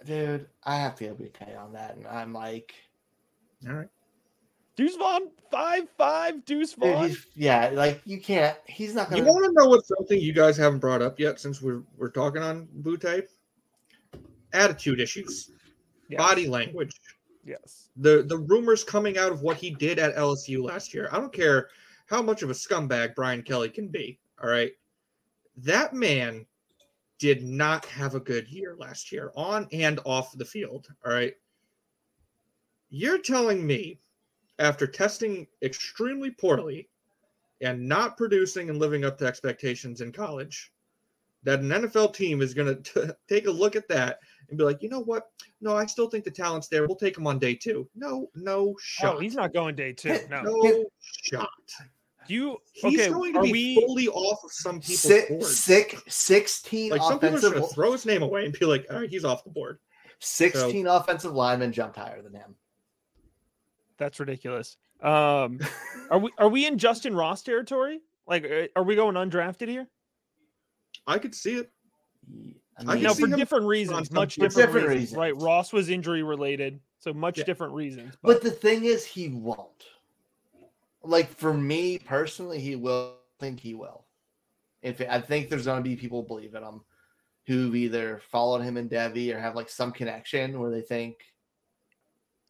dude, 0.05 0.47
I 0.65 0.77
have 0.77 0.95
to 0.97 1.05
go 1.07 1.15
BK 1.15 1.59
on 1.59 1.73
that. 1.73 1.97
And 1.97 2.07
I'm 2.07 2.35
like, 2.35 2.75
All 3.67 3.73
right. 3.75 3.89
Deuce 4.77 4.97
Vaughn, 4.97 5.29
five 5.51 5.85
five. 5.97 6.45
Deuce 6.45 6.75
dude, 6.75 6.93
Vaughn. 6.93 7.09
he's, 7.09 7.27
yeah, 7.35 7.71
like 7.73 8.03
you 8.05 8.21
can't. 8.21 8.59
He's 8.67 8.95
not 8.95 9.09
gonna. 9.09 9.23
You 9.23 9.27
want 9.29 9.45
to 9.47 9.53
know 9.53 9.67
what 9.69 9.87
something 9.87 10.21
you 10.21 10.35
guys 10.35 10.57
haven't 10.59 10.81
brought 10.81 11.01
up 11.01 11.19
yet 11.19 11.41
since 11.41 11.63
we're 11.63 11.83
we're 11.97 12.11
talking 12.11 12.43
on 12.43 12.69
Boutte? 12.83 13.23
Attitude 14.53 15.01
issues, 15.01 15.51
Yes. 16.11 16.19
body 16.19 16.47
language, 16.47 16.93
Yes. 17.45 17.89
the 17.97 18.25
the 18.25 18.37
rumors 18.37 18.85
coming 18.85 19.17
out 19.17 19.33
of 19.33 19.41
what 19.43 19.57
he 19.57 19.71
did 19.71 19.99
at 19.99 20.15
LSU 20.17 20.63
last 20.63 20.93
year. 20.93 21.09
I 21.13 21.17
don't 21.19 21.33
care 21.33 21.71
how 22.07 22.21
much 22.21 22.43
of 22.43 22.51
a 22.51 22.53
scumbag 22.53 23.15
Brian 23.15 23.43
Kelly 23.43 23.71
can 23.71 23.89
be. 23.89 24.19
All 24.43 24.51
right, 24.51 24.73
that 25.57 25.95
man 25.95 26.47
did 27.19 27.43
not 27.43 27.85
have 27.87 28.15
a 28.15 28.21
good 28.21 28.49
year 28.49 28.77
last 28.79 29.13
year 29.13 29.33
on 29.37 29.69
and 29.73 30.01
off 30.05 30.37
the 30.37 30.45
field. 30.45 30.89
All 31.05 31.13
right. 31.13 31.35
You're 32.91 33.19
telling 33.19 33.67
me 33.67 33.99
after 34.59 34.87
testing 34.87 35.47
extremely 35.63 36.31
poorly 36.31 36.89
and 37.61 37.89
not 37.89 38.17
producing 38.17 38.69
and 38.69 38.79
living 38.79 39.05
up 39.05 39.19
to 39.19 39.27
expectations 39.27 40.01
in 40.01 40.13
college 40.13 40.73
that 41.45 41.61
an 41.61 41.69
NFL 41.69 42.15
team 42.15 42.41
is 42.41 42.55
going 42.55 42.83
to 42.83 43.17
take 43.29 43.47
a 43.47 43.51
look 43.51 43.77
at 43.77 43.89
that 43.89 44.19
and 44.49 44.59
be 44.59 44.65
like, 44.65 44.83
you 44.83 44.89
know 44.89 45.01
what? 45.01 45.31
No, 45.61 45.77
I 45.77 45.87
still 45.87 46.09
think 46.09 46.25
the 46.25 46.31
talent's 46.31 46.69
there. 46.69 46.87
We'll 46.87 46.97
take 46.97 47.17
him 47.17 47.27
on 47.27 47.39
day 47.39 47.55
two. 47.55 47.89
No, 47.95 48.31
no 48.35 48.71
oh, 48.71 48.77
shot. 48.81 49.17
Oh, 49.17 49.19
he's 49.21 49.35
not 49.35 49.53
going 49.53 49.77
day 49.77 49.93
two. 49.93 50.19
No. 50.31 50.43
no 50.43 50.85
shot. 51.01 51.49
Do 52.27 52.35
you 52.35 52.59
He's 52.73 53.01
okay? 53.01 53.11
going 53.11 53.33
to 53.35 53.39
Are 53.41 53.43
be 53.45 53.53
we? 53.53 53.75
fully 53.87 54.09
off 54.09 54.43
of 54.45 54.53
some 54.53 54.81
people's 54.81 55.01
Sick, 55.01 55.29
boards. 55.29 55.57
sick, 55.57 55.99
16 56.09 56.91
Like 56.91 57.01
some 57.03 57.19
people 57.19 57.27
are 57.27 57.39
offensive, 57.39 57.53
going 57.55 57.69
to 57.69 57.75
throw 57.75 57.93
his 57.93 58.07
name 58.07 58.23
away 58.23 58.45
and 58.47 58.59
be 58.59 58.65
like, 58.67 58.87
all 58.91 59.01
right, 59.01 59.09
he's 59.11 59.25
off 59.25 59.45
the 59.45 59.51
board. 59.51 59.79
16 60.21 60.87
offensive 60.87 61.33
linemen 61.33 61.73
jumped 61.73 61.97
higher 61.97 62.23
than 62.23 62.33
him. 62.35 62.55
That's 63.99 64.19
ridiculous. 64.19 64.77
Um, 65.03 65.61
are 66.11 66.19
we 66.19 66.31
are 66.39 66.49
we 66.49 66.67
in 66.67 66.77
Justyn 66.79 67.17
Ross 67.17 67.43
territory? 67.43 68.01
Like, 68.27 68.45
uh, 68.45 68.67
are 68.75 68.83
we 68.85 68.97
going 68.97 69.15
undrafted 69.17 69.69
here? 69.69 69.87
I 71.07 71.19
could 71.19 71.35
see 71.35 71.57
it. 71.57 71.71
I 72.79 72.83
I 72.83 72.85
mean, 72.85 72.95
can 72.97 73.03
No, 73.03 73.15
for 73.15 73.27
different 73.29 73.67
reasons, 73.67 74.11
much 74.11 74.37
different, 74.37 74.55
Different 74.55 74.87
reasons, 74.89 75.01
reasons. 75.01 75.19
Right, 75.19 75.37
Ross 75.37 75.73
was 75.73 75.91
injury 75.91 76.23
related, 76.23 76.81
so 76.99 77.13
much 77.13 77.39
Yeah. 77.39 77.45
different 77.45 77.75
reasons. 77.75 78.15
but 78.23 78.41
the 78.43 78.51
thing 78.51 78.85
is, 78.85 79.05
he 79.05 79.29
won't. 79.29 79.85
Like 81.05 81.29
for 81.29 81.53
me 81.55 81.99
personally, 81.99 82.61
he 82.61 82.77
will 82.77 83.17
think 83.41 83.61
he 83.61 83.75
will. 83.75 84.05
If 84.83 85.01
I 85.01 85.21
think 85.21 85.49
there's 85.49 85.67
going 85.67 85.83
to 85.83 85.89
be 85.89 85.97
people 85.97 86.23
believe 86.23 86.55
in 86.55 86.63
him 86.63 86.81
who've 87.47 87.75
either 87.75 88.21
followed 88.31 88.63
him 88.63 88.77
in 88.77 88.89
Devy 88.89 89.35
or 89.35 89.39
have 89.39 89.55
like 89.55 89.69
some 89.69 89.93
connection 89.93 90.59
where 90.59 90.71
they 90.71 90.81
think, 90.83 91.17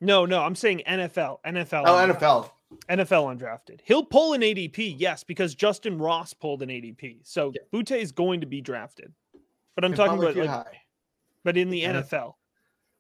no, 0.01 0.27
no, 0.27 0.43
I'm 0.43 0.55
saying 0.55 0.83
NFL, 0.87 1.39
NFL, 1.47 1.85
oh, 1.87 1.95
undrafted. 1.95 2.19
NFL. 2.19 2.51
NFL 2.89 3.39
undrafted. 3.39 3.81
He'll 3.85 4.05
pull 4.05 4.33
an 4.35 4.41
ADP, 4.43 4.97
yes, 4.99 5.25
because 5.25 5.55
Justyn 5.55 6.01
Ross 6.01 6.35
pulled 6.35 6.63
an 6.63 6.69
ADP. 6.69 7.21
So 7.23 7.53
Yeah. 7.55 7.63
Boutte 7.73 7.99
is 7.99 8.13
going 8.13 8.41
to 8.41 8.47
be 8.47 8.61
drafted. 8.61 9.13
But 9.75 9.85
I'm 9.85 9.93
and 9.93 9.97
talking 9.97 10.19
about 10.19 10.37
like, 10.37 10.49
high. 10.49 10.81
but 11.45 11.57
in 11.57 11.71
the 11.71 11.83
NFL. 11.83 12.11
NFL. 12.11 12.35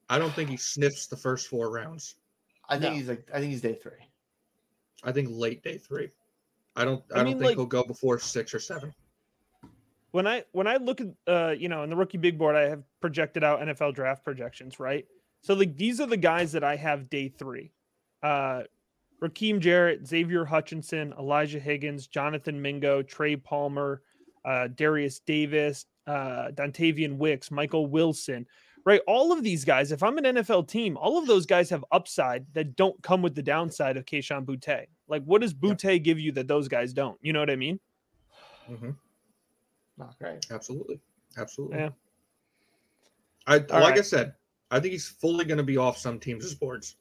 I 0.09 0.19
don't 0.19 0.33
think 0.33 0.51
he 0.51 0.57
sniffs 0.57 1.07
the 1.07 1.17
first 1.17 1.49
four 1.49 1.71
rounds. 1.71 2.15
I 2.69 2.79
think 2.79 2.93
No. 2.93 2.99
he's 2.99 3.09
like, 3.09 3.29
I 3.33 3.39
think 3.41 3.51
he's 3.53 3.61
day 3.63 3.75
three. 3.75 3.93
I 5.05 5.13
think 5.13 5.29
late 5.31 5.63
day 5.63 5.79
three. 5.79 6.11
I 6.77 6.85
don't. 6.85 7.03
I, 7.13 7.15
I 7.15 7.17
don't 7.19 7.27
mean, 7.27 7.35
think 7.39 7.45
like- 7.51 7.57
he'll 7.57 7.67
go 7.67 7.85
before 7.85 8.19
six 8.19 8.53
or 8.55 8.59
seven. 8.61 8.93
when 10.13 10.27
I 10.27 10.45
when 10.53 10.67
I 10.67 10.77
look 10.77 11.01
at 11.01 11.09
uh 11.27 11.55
you 11.57 11.69
know 11.69 11.83
in 11.83 11.91
the 11.91 11.97
rookie 11.97 12.19
big 12.19 12.39
board 12.39 12.57
I 12.57 12.69
have 12.69 12.83
projected 13.01 13.43
out 13.45 13.61
NFL 13.61 13.95
draft 13.95 14.25
projections 14.25 14.79
right 14.81 15.07
so 15.43 15.55
like 15.55 15.77
these 15.77 16.01
are 16.01 16.07
the 16.07 16.17
guys 16.17 16.53
that 16.53 16.63
I 16.65 16.77
have 16.77 17.11
day 17.11 17.29
three 17.29 17.73
uh 18.23 18.63
Rakim 19.23 19.59
Jarrett 19.61 20.07
Xavier 20.07 20.45
Hutchinson 20.45 21.13
Elijah 21.19 21.59
Higgins 21.59 22.07
Jonathan 22.07 22.61
Mingo 22.63 23.03
Trey 23.03 23.35
Palmer 23.37 24.03
uh 24.45 24.69
Derius 24.69 25.21
Davis 25.21 25.87
uh 26.07 26.49
Dontayvion 26.53 27.17
Wicks 27.17 27.51
Michael 27.51 27.87
Wilson 27.87 28.47
right 28.85 29.01
all 29.09 29.33
of 29.33 29.43
these 29.43 29.65
guys 29.65 29.91
if 29.91 30.03
I'm 30.03 30.19
an 30.19 30.25
NFL 30.25 30.69
team 30.69 30.97
all 30.97 31.19
of 31.19 31.27
those 31.27 31.45
guys 31.47 31.71
have 31.71 31.85
upside 31.91 32.47
that 32.55 32.77
don't 32.77 33.01
come 33.03 33.21
with 33.23 33.35
the 33.35 33.43
downside 33.43 33.97
of 33.97 34.05
Kayshon 34.05 34.45
Boutte 34.45 34.87
like 35.09 35.23
what 35.25 35.41
does 35.41 35.53
Boutte 35.55 36.03
give 36.03 36.19
you 36.19 36.33
that 36.33 36.49
those 36.49 36.69
guys 36.69 36.93
don't 36.93 37.19
you 37.23 37.33
know 37.33 37.41
what 37.41 37.51
I 37.51 37.57
mean 37.57 37.79
Mm-hmm. 38.71 38.91
Not 39.99 40.19
great. 40.19 40.47
Absolutely, 40.51 40.99
absolutely. 41.37 41.79
Yeah. 41.79 41.91
I 43.47 43.59
like 43.59 43.99
I 43.99 44.03
said. 44.03 44.35
I 44.71 44.81
think 44.81 44.93
he's 44.93 45.07
fully 45.07 45.45
going 45.45 45.59
to 45.59 45.63
be 45.65 45.77
off 45.77 45.99
some 45.99 46.19
teams' 46.19 46.55
boards. 46.55 46.97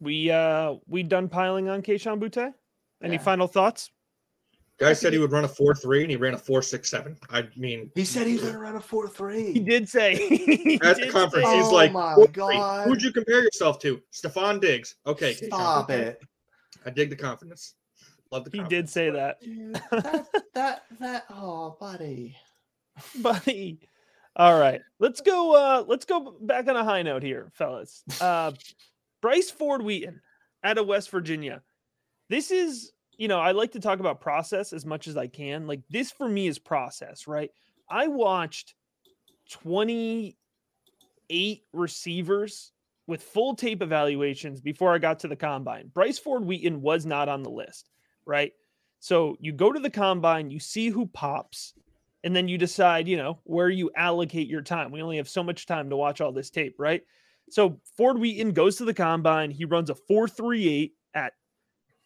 We 0.00 0.30
uh 0.30 0.76
we 0.88 1.02
done 1.02 1.28
piling 1.28 1.68
on 1.68 1.82
Kayshon 1.82 2.18
Boutte? 2.18 2.54
Any 3.02 3.14
Yeah. 3.14 3.20
final 3.20 3.46
thoughts? 3.46 3.90
Guy 4.80 4.94
said 4.94 5.12
he 5.12 5.18
would 5.18 5.30
run 5.30 5.44
a 5.44 5.48
four 5.48 5.74
three, 5.74 6.00
and 6.02 6.10
he 6.10 6.16
ran 6.16 6.32
a 6.34 6.38
four 6.38 6.62
six 6.62 6.88
seven. 6.88 7.16
I 7.28 7.46
mean, 7.56 7.90
He 7.94 8.04
said 8.04 8.26
he's 8.26 8.40
going 8.40 8.54
to 8.54 8.58
run 8.58 8.76
a 8.76 8.80
4 8.80 9.08
3. 9.08 9.52
He 9.52 9.60
did 9.60 9.88
say 9.88 10.14
he 10.28 10.80
at 10.82 10.96
the 10.96 11.08
conference, 11.10 11.46
say- 11.46 11.56
he's 11.58 11.66
Oh 11.66 11.72
like, 11.74 11.92
my 11.92 12.16
God. 12.32 12.86
"Who'd 12.88 13.02
you 13.02 13.12
compare 13.12 13.42
yourself 13.42 13.78
to?" 13.80 14.00
Stefon 14.12 14.60
Diggs. 14.60 14.96
Okay, 15.06 15.34
Stop 15.34 15.90
it. 15.90 16.22
I 16.86 16.90
dig 16.90 17.10
the 17.10 17.16
confidence. 17.16 17.74
Love 18.32 18.44
the. 18.50 18.56
he 18.56 18.62
did 18.68 18.88
say 18.88 19.10
that, 19.10 19.40
Dude, 19.42 19.74
that, 19.90 20.26
that, 20.54 20.82
that, 21.00 21.24
oh, 21.30 21.76
buddy. 21.80 22.36
buddy. 23.20 23.80
All 24.36 24.58
right, 24.58 24.80
let's 25.00 25.20
go. 25.20 25.54
uh 25.56 25.84
Let's 25.86 26.04
go 26.06 26.36
back 26.40 26.68
on 26.68 26.76
a 26.76 26.84
high 26.84 27.02
note 27.02 27.22
here, 27.22 27.50
fellas. 27.54 28.02
Uh 28.20 28.52
Bryce 29.20 29.50
Ford 29.50 29.82
Wheaton 29.82 30.20
out 30.64 30.78
of 30.78 30.86
West 30.86 31.10
Virginia. 31.10 31.60
This 32.30 32.50
is, 32.50 32.92
you 33.20 33.28
know, 33.28 33.38
I 33.38 33.52
like 33.52 33.72
to 33.72 33.80
talk 33.80 34.00
about 34.00 34.22
process 34.22 34.72
as 34.72 34.86
much 34.86 35.06
as 35.06 35.18
I 35.18 35.26
can. 35.26 35.66
Like 35.66 35.82
this 35.90 36.10
for 36.10 36.26
me 36.26 36.46
is 36.46 36.58
process, 36.58 37.26
right? 37.26 37.50
I 37.86 38.08
watched 38.08 38.74
28 39.50 40.34
receivers 41.74 42.72
with 43.06 43.22
full 43.22 43.54
tape 43.54 43.82
evaluations 43.82 44.62
before 44.62 44.94
I 44.94 44.98
got 44.98 45.18
to 45.18 45.28
the 45.28 45.36
combine. 45.36 45.90
Bryce 45.92 46.18
Ford 46.18 46.46
Wheaton 46.46 46.80
was 46.80 47.04
not 47.04 47.28
on 47.28 47.42
the 47.42 47.50
list, 47.50 47.90
right? 48.24 48.52
So 49.00 49.36
you 49.38 49.52
go 49.52 49.70
to 49.70 49.80
the 49.80 49.90
combine, 49.90 50.50
you 50.50 50.58
see 50.58 50.88
who 50.88 51.04
pops, 51.04 51.74
and 52.24 52.34
then 52.34 52.48
you 52.48 52.56
decide, 52.56 53.06
you 53.06 53.18
know, 53.18 53.38
where 53.44 53.68
you 53.68 53.90
allocate 53.96 54.48
your 54.48 54.62
time. 54.62 54.92
We 54.92 55.02
only 55.02 55.18
have 55.18 55.28
so 55.28 55.42
much 55.42 55.66
time 55.66 55.90
to 55.90 55.96
watch 55.96 56.22
all 56.22 56.32
this 56.32 56.48
tape, 56.48 56.76
right? 56.78 57.02
So 57.50 57.82
Ford 57.98 58.18
Wheaton 58.18 58.52
goes 58.52 58.76
to 58.76 58.86
the 58.86 58.94
combine. 58.94 59.50
He 59.50 59.66
runs 59.66 59.90
a 59.90 59.94
438 59.94 60.94
at 61.12 61.34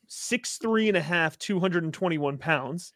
six 0.09 0.59
three 0.59 0.89
and 0.89 0.97
a 0.97 1.03
half, 1.03 1.39
221 1.39 2.39
pounds. 2.39 2.93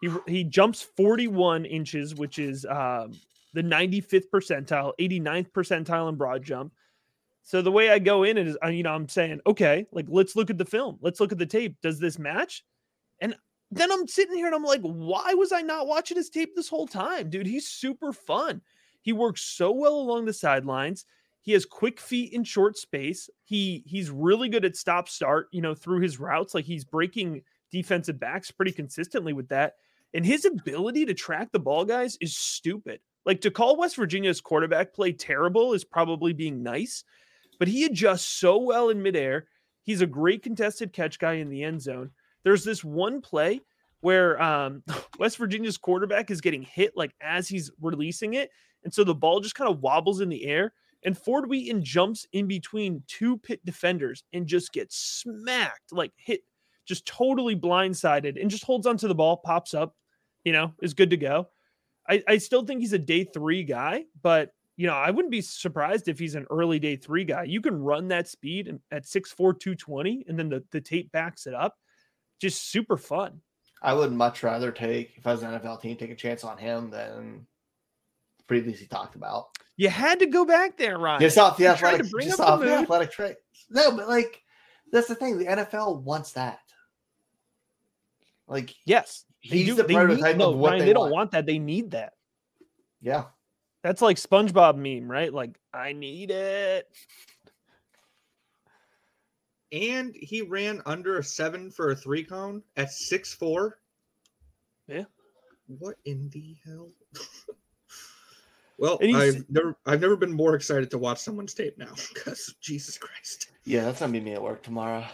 He, 0.00 0.10
he 0.26 0.44
jumps 0.44 0.82
41 0.82 1.64
inches, 1.64 2.14
which 2.14 2.38
is 2.38 2.66
um, 2.66 3.12
the 3.54 3.62
95th 3.62 4.28
percentile, 4.32 4.92
89th 4.98 5.50
percentile 5.52 6.08
in 6.08 6.16
broad 6.16 6.42
jump. 6.42 6.72
So 7.44 7.62
the 7.62 7.72
way 7.72 7.90
I 7.90 7.98
go 7.98 8.22
in 8.22 8.38
is, 8.38 8.56
uh, 8.64 8.68
you 8.68 8.82
know, 8.82 8.92
I'm 8.92 9.08
saying, 9.08 9.40
okay, 9.46 9.86
like 9.92 10.06
let's 10.08 10.36
look 10.36 10.50
at 10.50 10.58
the 10.58 10.64
film, 10.64 10.98
let's 11.00 11.20
look 11.20 11.32
at 11.32 11.38
the 11.38 11.46
tape. 11.46 11.76
Does 11.82 11.98
this 11.98 12.18
match? 12.18 12.64
And 13.20 13.36
then 13.70 13.90
I'm 13.90 14.06
sitting 14.06 14.36
here 14.36 14.46
and 14.46 14.54
I'm 14.54 14.64
like, 14.64 14.82
why 14.82 15.34
was 15.34 15.52
I 15.52 15.62
not 15.62 15.86
watching 15.86 16.16
his 16.16 16.30
tape 16.30 16.54
this 16.54 16.68
whole 16.68 16.86
time, 16.86 17.30
dude? 17.30 17.46
He's 17.46 17.68
super 17.68 18.12
fun. 18.12 18.60
He 19.00 19.12
works 19.12 19.40
so 19.40 19.72
well 19.72 19.94
along 19.94 20.26
the 20.26 20.32
sidelines. 20.32 21.04
He 21.42 21.52
has 21.52 21.66
quick 21.66 22.00
feet 22.00 22.32
in 22.32 22.44
short 22.44 22.78
space. 22.78 23.28
He 23.44 23.82
he's 23.86 24.10
really 24.10 24.48
good 24.48 24.64
at 24.64 24.76
stop 24.76 25.08
start, 25.08 25.48
you 25.50 25.60
know, 25.60 25.74
through 25.74 26.00
his 26.00 26.18
routes. 26.18 26.54
Like 26.54 26.64
he's 26.64 26.84
breaking 26.84 27.42
defensive 27.70 28.20
backs 28.20 28.50
pretty 28.50 28.72
consistently 28.72 29.32
with 29.32 29.48
that. 29.48 29.74
And 30.14 30.24
his 30.24 30.44
ability 30.44 31.06
to 31.06 31.14
track 31.14 31.50
the 31.52 31.58
ball, 31.58 31.84
guys, 31.84 32.16
is 32.20 32.36
stupid. 32.36 33.00
Like 33.24 33.40
to 33.42 33.50
call 33.50 33.76
West 33.76 33.96
Virginia's 33.96 34.40
quarterback 34.40 34.92
play 34.94 35.12
terrible 35.12 35.72
is 35.72 35.84
probably 35.84 36.32
being 36.32 36.62
nice, 36.62 37.04
but 37.58 37.68
he 37.68 37.84
adjusts 37.84 38.26
so 38.26 38.58
well 38.58 38.90
in 38.90 39.02
midair. 39.02 39.46
He's 39.84 40.00
a 40.00 40.06
great 40.06 40.42
contested 40.42 40.92
catch 40.92 41.18
guy 41.18 41.34
in 41.34 41.48
the 41.48 41.62
end 41.64 41.82
zone. 41.82 42.10
There's 42.44 42.64
this 42.64 42.84
one 42.84 43.20
play 43.20 43.60
where 44.00 44.40
um, 44.40 44.82
West 45.18 45.38
Virginia's 45.38 45.78
quarterback 45.78 46.30
is 46.30 46.40
getting 46.40 46.62
hit 46.62 46.96
like 46.96 47.14
as 47.20 47.48
he's 47.48 47.70
releasing 47.80 48.34
it. 48.34 48.50
And 48.84 48.92
so 48.92 49.02
the 49.04 49.14
ball 49.14 49.40
just 49.40 49.54
kind 49.54 49.70
of 49.70 49.80
wobbles 49.80 50.20
in 50.20 50.28
the 50.28 50.44
air. 50.44 50.72
And 51.04 51.18
Ford 51.18 51.48
Wheaton 51.48 51.84
jumps 51.84 52.26
in 52.32 52.46
between 52.46 53.02
two 53.08 53.38
Pitt 53.38 53.64
defenders 53.64 54.22
and 54.32 54.46
just 54.46 54.72
gets 54.72 54.96
smacked, 54.96 55.92
like 55.92 56.12
hit, 56.16 56.42
just 56.86 57.06
totally 57.06 57.56
blindsided 57.56 58.40
and 58.40 58.50
just 58.50 58.64
holds 58.64 58.86
onto 58.86 59.08
the 59.08 59.14
ball, 59.14 59.38
pops 59.38 59.74
up, 59.74 59.94
you 60.44 60.52
know, 60.52 60.72
is 60.80 60.94
good 60.94 61.10
to 61.10 61.16
go. 61.16 61.48
I, 62.08 62.22
I 62.26 62.38
still 62.38 62.64
think 62.64 62.80
he's 62.80 62.92
a 62.92 62.98
day 62.98 63.24
three 63.24 63.64
guy, 63.64 64.04
but 64.22 64.50
you 64.76 64.86
know, 64.86 64.94
I 64.94 65.10
wouldn't 65.10 65.30
be 65.30 65.42
surprised 65.42 66.08
if 66.08 66.18
he's 66.18 66.34
an 66.34 66.46
early 66.50 66.78
day 66.78 66.96
three 66.96 67.24
guy. 67.24 67.44
You 67.44 67.60
can 67.60 67.82
run 67.82 68.08
that 68.08 68.26
speed 68.28 68.78
at 68.90 69.04
6'4, 69.04 69.36
220, 69.36 70.24
and 70.28 70.38
then 70.38 70.48
the, 70.48 70.64
the 70.70 70.80
tape 70.80 71.12
backs 71.12 71.46
it 71.46 71.54
up. 71.54 71.76
Just 72.40 72.70
super 72.70 72.96
fun. 72.96 73.40
I 73.82 73.94
would 73.94 74.12
much 74.12 74.42
rather 74.42 74.72
take, 74.72 75.12
if 75.16 75.26
I 75.26 75.32
was 75.32 75.42
an 75.42 75.58
NFL 75.58 75.82
team, 75.82 75.96
take 75.96 76.10
a 76.10 76.16
chance 76.16 76.42
on 76.42 76.56
him 76.56 76.90
than 76.90 77.46
previously 78.46 78.86
talked 78.86 79.14
about. 79.16 79.48
You 79.76 79.88
had 79.88 80.18
to 80.20 80.26
go 80.26 80.44
back 80.44 80.76
there, 80.76 80.98
Ryan. 80.98 81.20
Just 81.20 81.38
off 81.38 81.56
the 81.56 81.64
You 81.64 81.68
tried 81.76 81.78
to 81.78 81.86
athletic, 81.96 82.10
bring 82.10 82.28
just 82.28 82.40
up 82.40 82.46
the 82.46 82.52
off 82.52 82.60
the, 82.60 82.66
mood. 82.66 82.74
athletic 82.82 83.10
trait. 83.12 83.36
No, 83.70 83.96
but 83.96 84.08
like 84.08 84.42
that's 84.92 85.08
the 85.08 85.14
thing. 85.14 85.38
The 85.38 85.46
NFL 85.46 86.02
wants 86.02 86.32
that. 86.32 86.60
Like, 88.46 88.74
Yes. 88.84 89.24
They 89.48 89.58
he's 89.58 89.66
do- 89.68 89.74
the 89.76 89.84
prototype 89.84 90.36
need, 90.36 90.38
no, 90.38 90.50
of 90.52 90.58
what 90.58 90.70
Ryan, 90.72 90.78
they, 90.80 90.84
they 90.86 90.92
want. 90.94 91.04
don't 91.06 91.12
want 91.12 91.30
that. 91.32 91.46
They 91.46 91.58
need 91.58 91.90
that. 91.92 92.12
Yeah, 93.00 93.24
That's 93.82 94.00
like 94.02 94.16
SpongeBob 94.18 94.76
meme, 94.76 95.10
right? 95.10 95.32
Like, 95.34 95.58
I 95.74 95.92
need 95.92 96.30
it. 96.30 96.88
And 99.72 100.14
he 100.14 100.42
ran 100.42 100.82
under 100.86 101.18
a 101.18 101.24
seven 101.24 101.70
for 101.70 101.90
a 101.90 101.96
three 101.96 102.22
cone 102.24 102.62
at 102.76 102.92
six 102.92 103.32
four. 103.34 103.78
Yeah. 104.86 105.04
what 105.66 105.96
in 106.04 106.28
the 106.30 106.56
hell? 106.64 106.90
well, 108.78 108.98
I've 109.02 109.44
never 109.50 109.76
I've 109.86 110.00
never 110.00 110.16
been 110.16 110.32
more 110.32 110.54
excited 110.54 110.90
to 110.90 110.98
watch 110.98 111.18
someone's 111.18 111.54
tape 111.54 111.78
now 111.78 111.92
because 112.14 112.54
Jesus 112.60 112.98
Christ. 112.98 113.50
Yeah, 113.64 113.84
that's 113.84 114.00
gonna 114.00 114.12
be 114.12 114.20
me 114.20 114.32
at 114.32 114.42
work 114.42 114.62
tomorrow. 114.62 115.04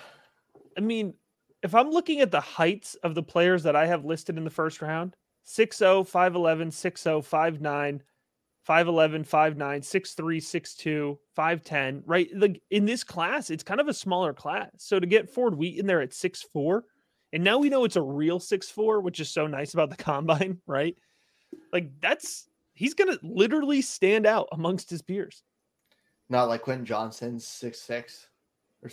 I 0.76 0.80
mean, 0.80 1.14
if 1.62 1.74
I'm 1.74 1.90
looking 1.90 2.20
at 2.20 2.30
the 2.30 2.40
heights 2.40 2.94
of 2.96 3.14
the 3.14 3.22
players 3.22 3.62
that 3.64 3.76
I 3.76 3.86
have 3.86 4.04
listed 4.04 4.38
in 4.38 4.44
the 4.44 4.50
first 4.50 4.80
round, 4.80 5.16
oh, 5.16 5.62
6'0, 5.62 6.08
5'11, 6.08 6.68
6'0, 6.68 7.60
5'9, 7.60 8.00
5'11, 8.68 9.26
5'9, 9.26 9.56
6'3, 9.56 10.36
6'2, 10.36 11.18
5'10, 11.36 12.02
right? 12.06 12.28
Like 12.34 12.62
in 12.70 12.84
this 12.84 13.02
class, 13.02 13.50
it's 13.50 13.62
kind 13.62 13.80
of 13.80 13.88
a 13.88 13.94
smaller 13.94 14.32
class. 14.32 14.70
So 14.76 15.00
to 15.00 15.06
get 15.06 15.30
Ford 15.30 15.56
Wheat 15.56 15.78
in 15.78 15.86
there 15.86 16.02
at 16.02 16.10
6'4, 16.10 16.82
and 17.32 17.44
now 17.44 17.58
we 17.58 17.68
know 17.68 17.84
it's 17.84 17.96
a 17.96 18.02
real 18.02 18.38
6'4, 18.38 19.02
which 19.02 19.20
is 19.20 19.30
so 19.30 19.46
nice 19.46 19.74
about 19.74 19.90
the 19.90 19.96
combine, 20.02 20.58
right? 20.66 20.96
Like 21.72 21.90
that's 22.00 22.47
he's 22.78 22.94
gonna 22.94 23.18
literally 23.22 23.82
stand 23.82 24.24
out 24.24 24.48
amongst 24.52 24.88
his 24.88 25.02
peers. 25.02 25.42
Not 26.28 26.48
like 26.48 26.62
Quentin 26.62 26.86
Johnston's 26.86 27.46
six 27.46 27.80
six. 27.80 28.28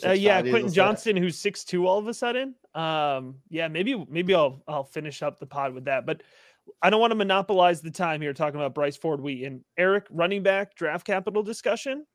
Uh, 0.03 0.11
yeah, 0.11 0.41
Quentin 0.41 0.73
Johnson, 0.73 1.15
who's 1.15 1.37
six 1.37 1.63
two, 1.63 1.85
all 1.85 1.99
of 1.99 2.07
a 2.07 2.13
sudden. 2.13 2.55
Um, 2.73 3.35
yeah, 3.49 3.67
maybe 3.67 4.03
maybe 4.09 4.33
I'll 4.33 4.63
I'll 4.67 4.83
finish 4.83 5.21
up 5.21 5.39
the 5.39 5.45
pod 5.45 5.75
with 5.75 5.85
that, 5.85 6.07
but 6.07 6.23
I 6.81 6.89
don't 6.89 6.99
want 6.99 7.11
to 7.11 7.15
monopolize 7.15 7.81
the 7.81 7.91
time 7.91 8.21
here 8.21 8.33
talking 8.33 8.59
about 8.59 8.73
Bryce 8.73 8.97
Ford 8.97 9.21
Wheat 9.21 9.43
and 9.45 9.61
Eric 9.77 10.07
running 10.09 10.41
back 10.41 10.73
draft 10.73 11.05
capital 11.05 11.43
discussion. 11.43 12.07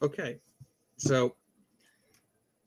Okay. 0.00 0.38
So 0.96 1.34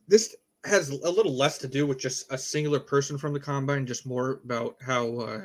this 0.09 0.35
has 0.65 0.89
a 0.89 1.09
little 1.09 1.33
less 1.33 1.57
to 1.59 1.67
do 1.69 1.87
with 1.87 1.97
just 1.97 2.29
a 2.31 2.37
singular 2.37 2.81
person 2.81 3.17
from 3.17 3.31
the 3.31 3.39
combine, 3.39 3.85
just 3.85 4.05
more 4.05 4.41
about 4.43 4.75
how 4.81 5.17
uh, 5.19 5.41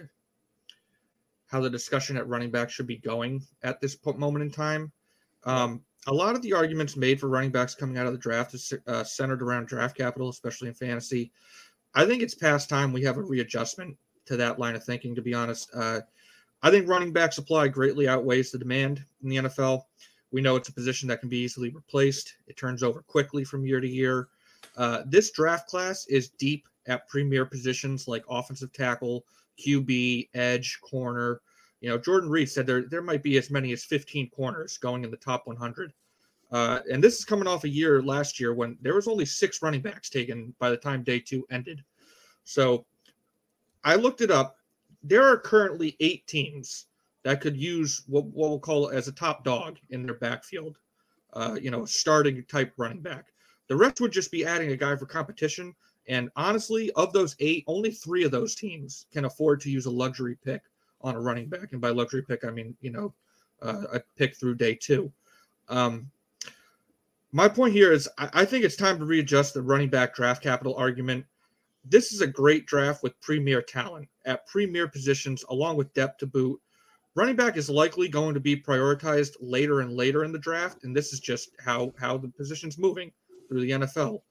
how 1.53 1.61
the 1.61 1.71
discussion 1.71 2.17
at 2.17 2.27
running 2.27 2.51
back 2.51 2.71
should 2.71 2.87
be 2.87 2.97
going 2.97 3.43
at 3.62 3.79
this 3.81 3.99
moment 4.17 4.43
in 4.43 4.51
time. 4.51 4.91
Um, 5.45 5.83
a 6.07 6.12
lot 6.12 6.35
of 6.35 6.41
the 6.41 6.55
arguments 6.55 6.97
made 6.97 7.21
for 7.21 7.29
running 7.29 7.51
backs 7.51 7.75
coming 7.75 7.99
out 7.99 8.07
of 8.07 8.12
the 8.12 8.19
draft 8.19 8.55
is 8.55 8.73
uh, 8.87 9.05
centered 9.05 9.43
around 9.43 9.69
draft 9.69 9.97
capital, 9.97 10.31
especially 10.31 10.69
in 10.69 10.75
fantasy. 10.75 11.31
I 11.95 12.07
think 12.07 12.23
it's 12.23 12.35
past 12.35 12.71
time 12.71 12.91
we 12.91 13.03
have 13.05 13.19
a 13.19 13.23
readjustment 13.23 13.97
to 14.25 14.37
that 14.38 14.59
line 14.59 14.75
of 14.75 14.83
thinking. 14.83 15.15
To 15.15 15.21
be 15.21 15.35
honest, 15.35 15.71
uh, 15.75 16.01
I 16.62 16.71
think 16.71 16.88
running 16.88 17.12
back 17.12 17.35
supply 17.35 17.69
greatly 17.69 18.09
outweighs 18.09 18.51
the 18.51 18.59
demand 18.59 19.05
in 19.23 19.29
the 19.29 19.37
NFL. 19.37 19.83
We 20.31 20.41
know 20.41 20.57
it's 20.57 20.71
a 20.71 20.75
position 20.75 21.07
that 21.09 21.21
can 21.21 21.29
be 21.29 21.38
easily 21.38 21.69
replaced. 21.69 22.35
It 22.47 22.57
turns 22.57 22.83
over 22.83 23.03
quickly 23.03 23.45
from 23.45 23.67
year 23.67 23.81
to 23.81 23.88
year. 23.88 24.29
Uh, 24.79 25.03
this 25.05 25.33
draft 25.33 25.69
class 25.69 26.07
is 26.07 26.31
deep 26.31 26.67
at 26.87 27.07
premier 27.09 27.45
positions 27.45 28.09
like 28.09 28.25
offensive 28.31 28.73
tackle, 28.73 29.27
QB, 29.59 30.29
edge, 30.35 30.79
corner. 30.81 31.41
You 31.81 31.91
know, 31.91 31.99
Jordan 31.99 32.31
Reid 32.31 32.51
said 32.51 32.67
there 32.67 32.83
there 32.88 33.03
might 33.03 33.23
be 33.23 33.37
as 33.38 33.51
many 33.51 33.73
as 33.73 33.85
15 33.85 34.31
corners 34.31 34.79
going 34.79 35.05
in 35.05 35.11
the 35.11 35.17
top 35.17 35.47
100. 35.47 35.93
Uh, 36.53 36.81
and 36.91 37.03
this 37.03 37.19
is 37.19 37.25
coming 37.25 37.49
off 37.49 37.65
a 37.65 37.69
year 37.69 38.03
last 38.03 38.38
year 38.38 38.53
when 38.53 38.77
there 38.83 38.95
was 38.95 39.09
only 39.09 39.25
six 39.25 39.62
running 39.62 39.81
backs 39.81 40.11
taken 40.11 40.55
by 40.59 40.69
the 40.69 40.77
time 40.77 41.03
day 41.03 41.19
two 41.19 41.47
ended. 41.51 41.83
So 42.45 42.85
I 43.85 43.95
looked 43.95 44.21
it 44.21 44.31
up. 44.31 44.57
There 45.03 45.27
are 45.27 45.38
currently 45.38 45.97
eight 46.01 46.27
teams 46.27 46.87
that 47.25 47.41
could 47.41 47.57
use 47.57 48.03
what, 48.07 48.27
what 48.27 48.51
we'll 48.51 48.59
call 48.59 48.91
as 48.91 49.09
a 49.09 49.12
top 49.12 49.45
dog 49.45 49.79
in 49.91 50.05
their 50.05 50.17
backfield, 50.17 50.77
uh, 51.33 51.57
you 51.61 51.71
know, 51.71 51.85
starting 51.85 52.45
type 52.45 52.73
running 52.77 53.01
back. 53.01 53.27
The 53.69 53.77
rest 53.77 54.01
would 54.01 54.12
just 54.12 54.31
be 54.31 54.45
adding 54.45 54.73
a 54.73 54.77
guy 54.77 54.97
for 54.97 55.07
competition. 55.07 55.75
And 56.09 56.31
honestly, 56.37 56.91
of 56.93 57.12
those 57.12 57.37
eight, 57.38 57.65
only 57.67 57.91
three 57.91 58.25
of 58.25 58.31
those 58.31 58.55
teams 58.55 59.07
can 59.12 59.25
afford 59.25 59.61
to 59.61 59.71
use 59.71 59.87
a 59.87 59.91
luxury 59.91 60.37
pick 60.45 60.62
on 61.01 61.15
a 61.15 61.21
running 61.21 61.49
back. 61.49 61.73
And 61.73 61.81
by 61.81 61.91
luxury 61.91 62.23
pick, 62.23 62.45
I 62.45 62.51
mean, 62.51 62.77
you 62.81 62.91
know, 62.91 63.15
uh, 63.62 63.85
a 63.95 64.01
pick 64.17 64.37
through 64.37 64.57
day 64.57 64.75
two. 64.75 65.12
Um, 65.69 66.11
my 67.33 67.49
point 67.49 67.73
here 67.73 67.93
is 67.93 68.09
I, 68.19 68.29
I 68.33 68.45
think 68.45 68.65
it's 68.65 68.77
time 68.77 68.99
to 68.99 69.05
readjust 69.05 69.55
the 69.55 69.62
running 69.62 69.88
back 69.88 70.15
draft 70.15 70.43
capital 70.43 70.75
argument. 70.77 71.25
This 71.85 72.12
is 72.12 72.21
a 72.21 72.27
great 72.27 72.67
draft 72.67 73.03
with 73.03 73.21
premier 73.21 73.62
talent 73.62 74.09
at 74.25 74.47
premier 74.47 74.87
positions, 74.87 75.45
along 75.49 75.77
with 75.77 75.93
depth 75.95 76.19
to 76.19 76.27
boot. 76.27 76.61
Running 77.15 77.37
back 77.37 77.57
is 77.57 77.69
likely 77.69 78.09
going 78.09 78.35
to 78.35 78.41
be 78.41 78.57
prioritized 78.57 79.37
later 79.41 79.81
and 79.81 79.93
later 79.93 80.25
in 80.25 80.33
the 80.33 80.38
draft, 80.38 80.85
and 80.85 80.97
this 80.97 81.12
is 81.12 81.21
just 81.21 81.51
how 81.59 81.93
how 81.99 82.17
the 82.17 82.29
position's 82.29 82.79
moving 82.79 83.12
through 83.49 83.61
the 83.61 83.71
NFL. 83.71 84.23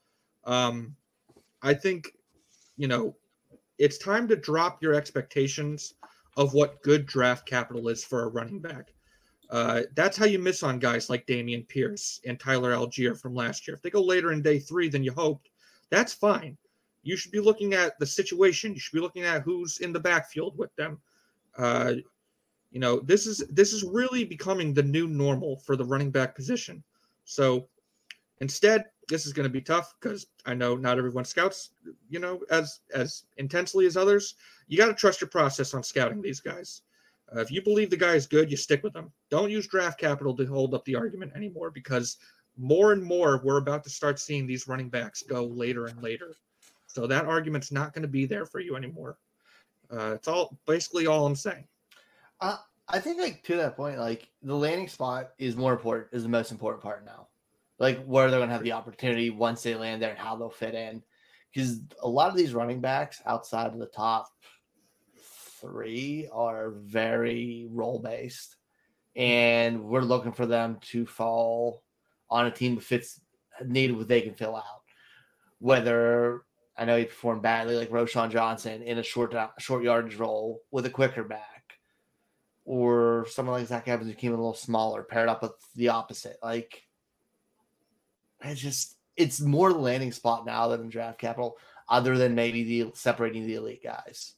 Um, 0.46 0.96
I 1.62 1.74
think, 1.74 2.16
you 2.78 2.88
know, 2.88 3.16
it's 3.78 3.98
time 3.98 4.28
to 4.28 4.36
drop 4.36 4.82
your 4.82 4.94
expectations 4.94 5.96
of 6.38 6.54
what 6.54 6.82
good 6.82 7.06
draft 7.06 7.48
capital 7.48 7.90
is 7.90 8.04
for 8.04 8.24
a 8.24 8.28
running 8.28 8.60
back. 8.60 8.94
Uh, 9.50 9.82
that's 9.96 10.16
how 10.16 10.26
you 10.26 10.40
miss 10.40 10.64
on 10.64 10.80
guys 10.80 11.10
like 11.10 11.28
Dameon 11.28 11.68
Pierce 11.68 12.22
and 12.26 12.40
Tyler 12.40 12.74
Allgeier 12.74 13.20
from 13.20 13.36
last 13.36 13.68
year. 13.68 13.76
If 13.76 13.82
they 13.82 13.90
go 13.90 14.02
later 14.02 14.32
in 14.32 14.42
day 14.42 14.60
three 14.60 14.88
than 14.88 15.04
you 15.04 15.12
hoped, 15.12 15.50
that's 15.90 16.14
fine. 16.14 16.58
You 17.04 17.18
should 17.18 17.32
be 17.32 17.42
looking 17.42 17.74
at 17.74 18.00
the 18.00 18.06
situation. 18.06 18.74
You 18.74 18.80
should 18.80 18.96
be 18.96 19.02
looking 19.02 19.24
at 19.24 19.42
who's 19.42 19.80
in 19.80 19.92
the 19.92 20.00
backfield 20.00 20.58
with 20.58 20.74
them. 20.78 21.00
Uh, 21.58 21.96
you 22.72 22.80
know, 22.80 23.00
this 23.00 23.28
is 23.28 23.40
this 23.50 23.74
is 23.74 23.84
really 23.84 24.24
becoming 24.24 24.74
the 24.74 24.84
new 24.84 25.08
normal 25.08 25.58
for 25.58 25.76
the 25.76 25.84
running 25.84 26.12
back 26.12 26.34
position. 26.34 26.82
So 27.26 27.68
instead, 28.40 28.86
this 29.10 29.26
is 29.26 29.34
going 29.34 29.46
to 29.46 29.50
be 29.50 29.62
tough 29.62 29.94
because 30.00 30.28
I 30.46 30.54
know 30.54 30.76
not 30.76 30.98
everyone 30.98 31.26
scouts, 31.26 31.72
you 32.10 32.20
know, 32.20 32.42
as 32.50 32.80
as 32.94 33.24
intensely 33.38 33.86
as 33.86 33.98
others. 33.98 34.36
You 34.68 34.78
got 34.78 34.88
to 34.88 34.94
trust 34.94 35.22
your 35.22 35.30
process 35.30 35.74
on 35.74 35.84
scouting 35.84 36.22
these 36.22 36.40
guys. 36.40 36.82
Uh, 37.36 37.40
if 37.40 37.52
you 37.52 37.62
believe 37.62 37.90
the 37.90 37.98
guy 37.98 38.14
is 38.14 38.28
good, 38.28 38.52
you 38.52 38.58
stick 38.58 38.84
with 38.84 38.96
him. 38.96 39.12
Don't 39.30 39.52
use 39.52 39.68
draft 39.68 40.00
capital 40.00 40.36
to 40.38 40.46
hold 40.46 40.74
up 40.74 40.86
the 40.86 40.96
argument 40.96 41.34
anymore 41.36 41.72
because 41.72 42.18
more 42.58 42.92
and 42.92 43.04
more 43.04 43.42
we're 43.44 43.58
about 43.58 43.84
to 43.84 43.90
start 43.90 44.20
seeing 44.20 44.46
these 44.46 44.68
running 44.68 44.90
backs 44.90 45.24
go 45.24 45.46
later 45.46 45.88
and 45.88 46.02
later. 46.02 46.36
So 46.88 47.08
that 47.08 47.26
argument's 47.26 47.72
not 47.72 47.94
going 47.94 48.02
to 48.02 48.10
be 48.10 48.26
there 48.26 48.46
for 48.46 48.60
you 48.60 48.76
anymore. 48.76 49.18
Uh, 49.90 50.14
it's 50.16 50.28
all 50.28 50.58
basically 50.68 51.08
all 51.08 51.26
I'm 51.26 51.36
saying. 51.36 51.66
Uh, 52.40 52.58
I 52.88 53.00
think 53.00 53.20
like 53.20 53.44
to 53.44 53.56
that 53.58 53.78
point, 53.78 53.98
like 54.00 54.30
the 54.42 54.56
landing 54.56 54.88
spot 54.88 55.32
is 55.38 55.56
more 55.56 55.72
important 55.72 56.10
is 56.12 56.24
the 56.24 56.30
most 56.30 56.52
important 56.52 56.84
part 56.84 57.06
now. 57.06 57.28
Like 57.82 58.06
where 58.06 58.30
they're 58.30 58.40
gonna 58.40 58.52
have 58.52 58.64
the 58.64 58.74
opportunity 58.74 59.32
once 59.32 59.64
they 59.64 59.74
land 59.74 60.02
there 60.02 60.12
and 60.12 60.20
how 60.20 60.36
they'll 60.36 60.52
fit 60.52 60.76
in. 60.76 61.02
Because 61.52 61.82
a 62.04 62.08
lot 62.08 62.30
of 62.30 62.38
these 62.38 62.54
running 62.54 62.80
backs 62.80 63.24
outside 63.26 63.74
of 63.74 63.80
the 63.80 63.88
top 63.88 64.30
three 65.60 66.30
are 66.32 66.70
very 66.70 67.68
role 67.72 67.98
based. 67.98 68.56
And 69.16 69.84
we're 69.84 70.02
looking 70.02 70.32
for 70.32 70.46
them 70.46 70.78
to 70.92 71.08
fall 71.08 71.82
on 72.30 72.46
a 72.46 72.52
team 72.52 72.76
that 72.76 72.84
fits 72.84 73.20
need 73.66 73.92
what 73.92 74.08
they 74.08 74.22
can 74.22 74.36
fill 74.36 74.56
out. 74.56 74.84
Whether 75.58 76.44
I 76.78 76.86
know 76.86 76.98
he 76.98 77.06
performed 77.06 77.42
badly 77.42 77.76
like 77.76 77.90
Roschon 77.90 78.30
Johnson 78.30 78.84
in 78.84 79.00
a 79.00 79.04
short 79.04 79.34
short 79.58 79.84
yardage 79.84 80.18
role 80.18 80.62
with 80.70 80.86
a 80.86 80.90
quicker 80.90 81.24
back, 81.24 81.74
or 82.64 83.26
someone 83.28 83.60
like 83.60 83.68
Zach 83.68 83.88
Evans 83.88 84.10
who 84.10 84.16
came 84.16 84.34
in 84.34 84.40
a 84.40 84.42
little 84.42 84.54
smaller, 84.54 85.02
paired 85.02 85.30
up 85.30 85.42
with 85.42 85.54
the 85.76 85.90
opposite. 85.90 86.38
Like 86.44 86.84
it's 88.44 88.62
just 88.62 88.98
it's 89.18 89.42
more 89.42 89.72
the 89.74 89.80
landing 89.80 90.12
spot 90.12 90.46
now 90.46 90.68
than 90.68 90.90
draft 90.90 91.20
capital, 91.20 91.58
other 91.90 92.18
than 92.18 92.36
maybe 92.36 92.64
the 92.64 92.92
separating 92.96 93.46
the 93.46 93.56
elite 93.56 93.84
guys. 93.84 94.34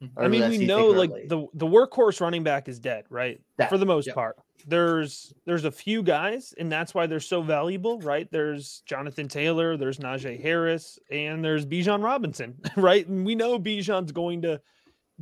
Hmm. 0.00 0.06
I 0.16 0.28
mean, 0.28 0.48
we 0.48 0.58
know 0.58 0.88
like 0.88 1.10
the 1.10 1.46
the 1.54 1.66
workhorse 1.66 2.20
running 2.20 2.44
back 2.44 2.68
is 2.68 2.78
dead, 2.78 3.04
right? 3.10 3.40
For 3.68 3.78
the 3.78 3.86
most 3.86 4.06
Yep. 4.06 4.14
part. 4.14 4.36
There's 4.66 5.32
there's 5.44 5.64
a 5.64 5.70
few 5.70 6.02
guys, 6.02 6.54
and 6.58 6.70
that's 6.70 6.94
why 6.94 7.06
they're 7.06 7.20
so 7.20 7.42
valuable, 7.42 7.98
right? 8.00 8.28
There's 8.30 8.82
Jonathan 8.86 9.28
Taylor, 9.28 9.76
there's 9.76 9.98
Najee 9.98 10.40
Harris, 10.40 10.98
and 11.10 11.44
there's 11.44 11.64
Bijan 11.64 12.02
Robinson, 12.02 12.58
right? 12.76 13.06
And 13.06 13.24
we 13.24 13.34
know 13.34 13.58
Bijan's 13.58 14.12
going 14.12 14.42
to 14.42 14.60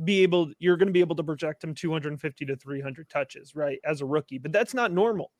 be 0.03 0.21
able, 0.21 0.51
you're 0.59 0.77
going 0.77 0.87
to 0.87 0.93
be 0.93 0.99
able 0.99 1.15
to 1.15 1.23
project 1.23 1.63
him 1.63 1.73
250 1.73 2.45
to 2.45 2.55
300 2.55 3.09
touches, 3.09 3.55
right? 3.55 3.79
As 3.83 4.01
a 4.01 4.05
rookie, 4.05 4.37
but 4.37 4.51
that's 4.51 4.73
not 4.73 4.91
normal. 4.91 5.31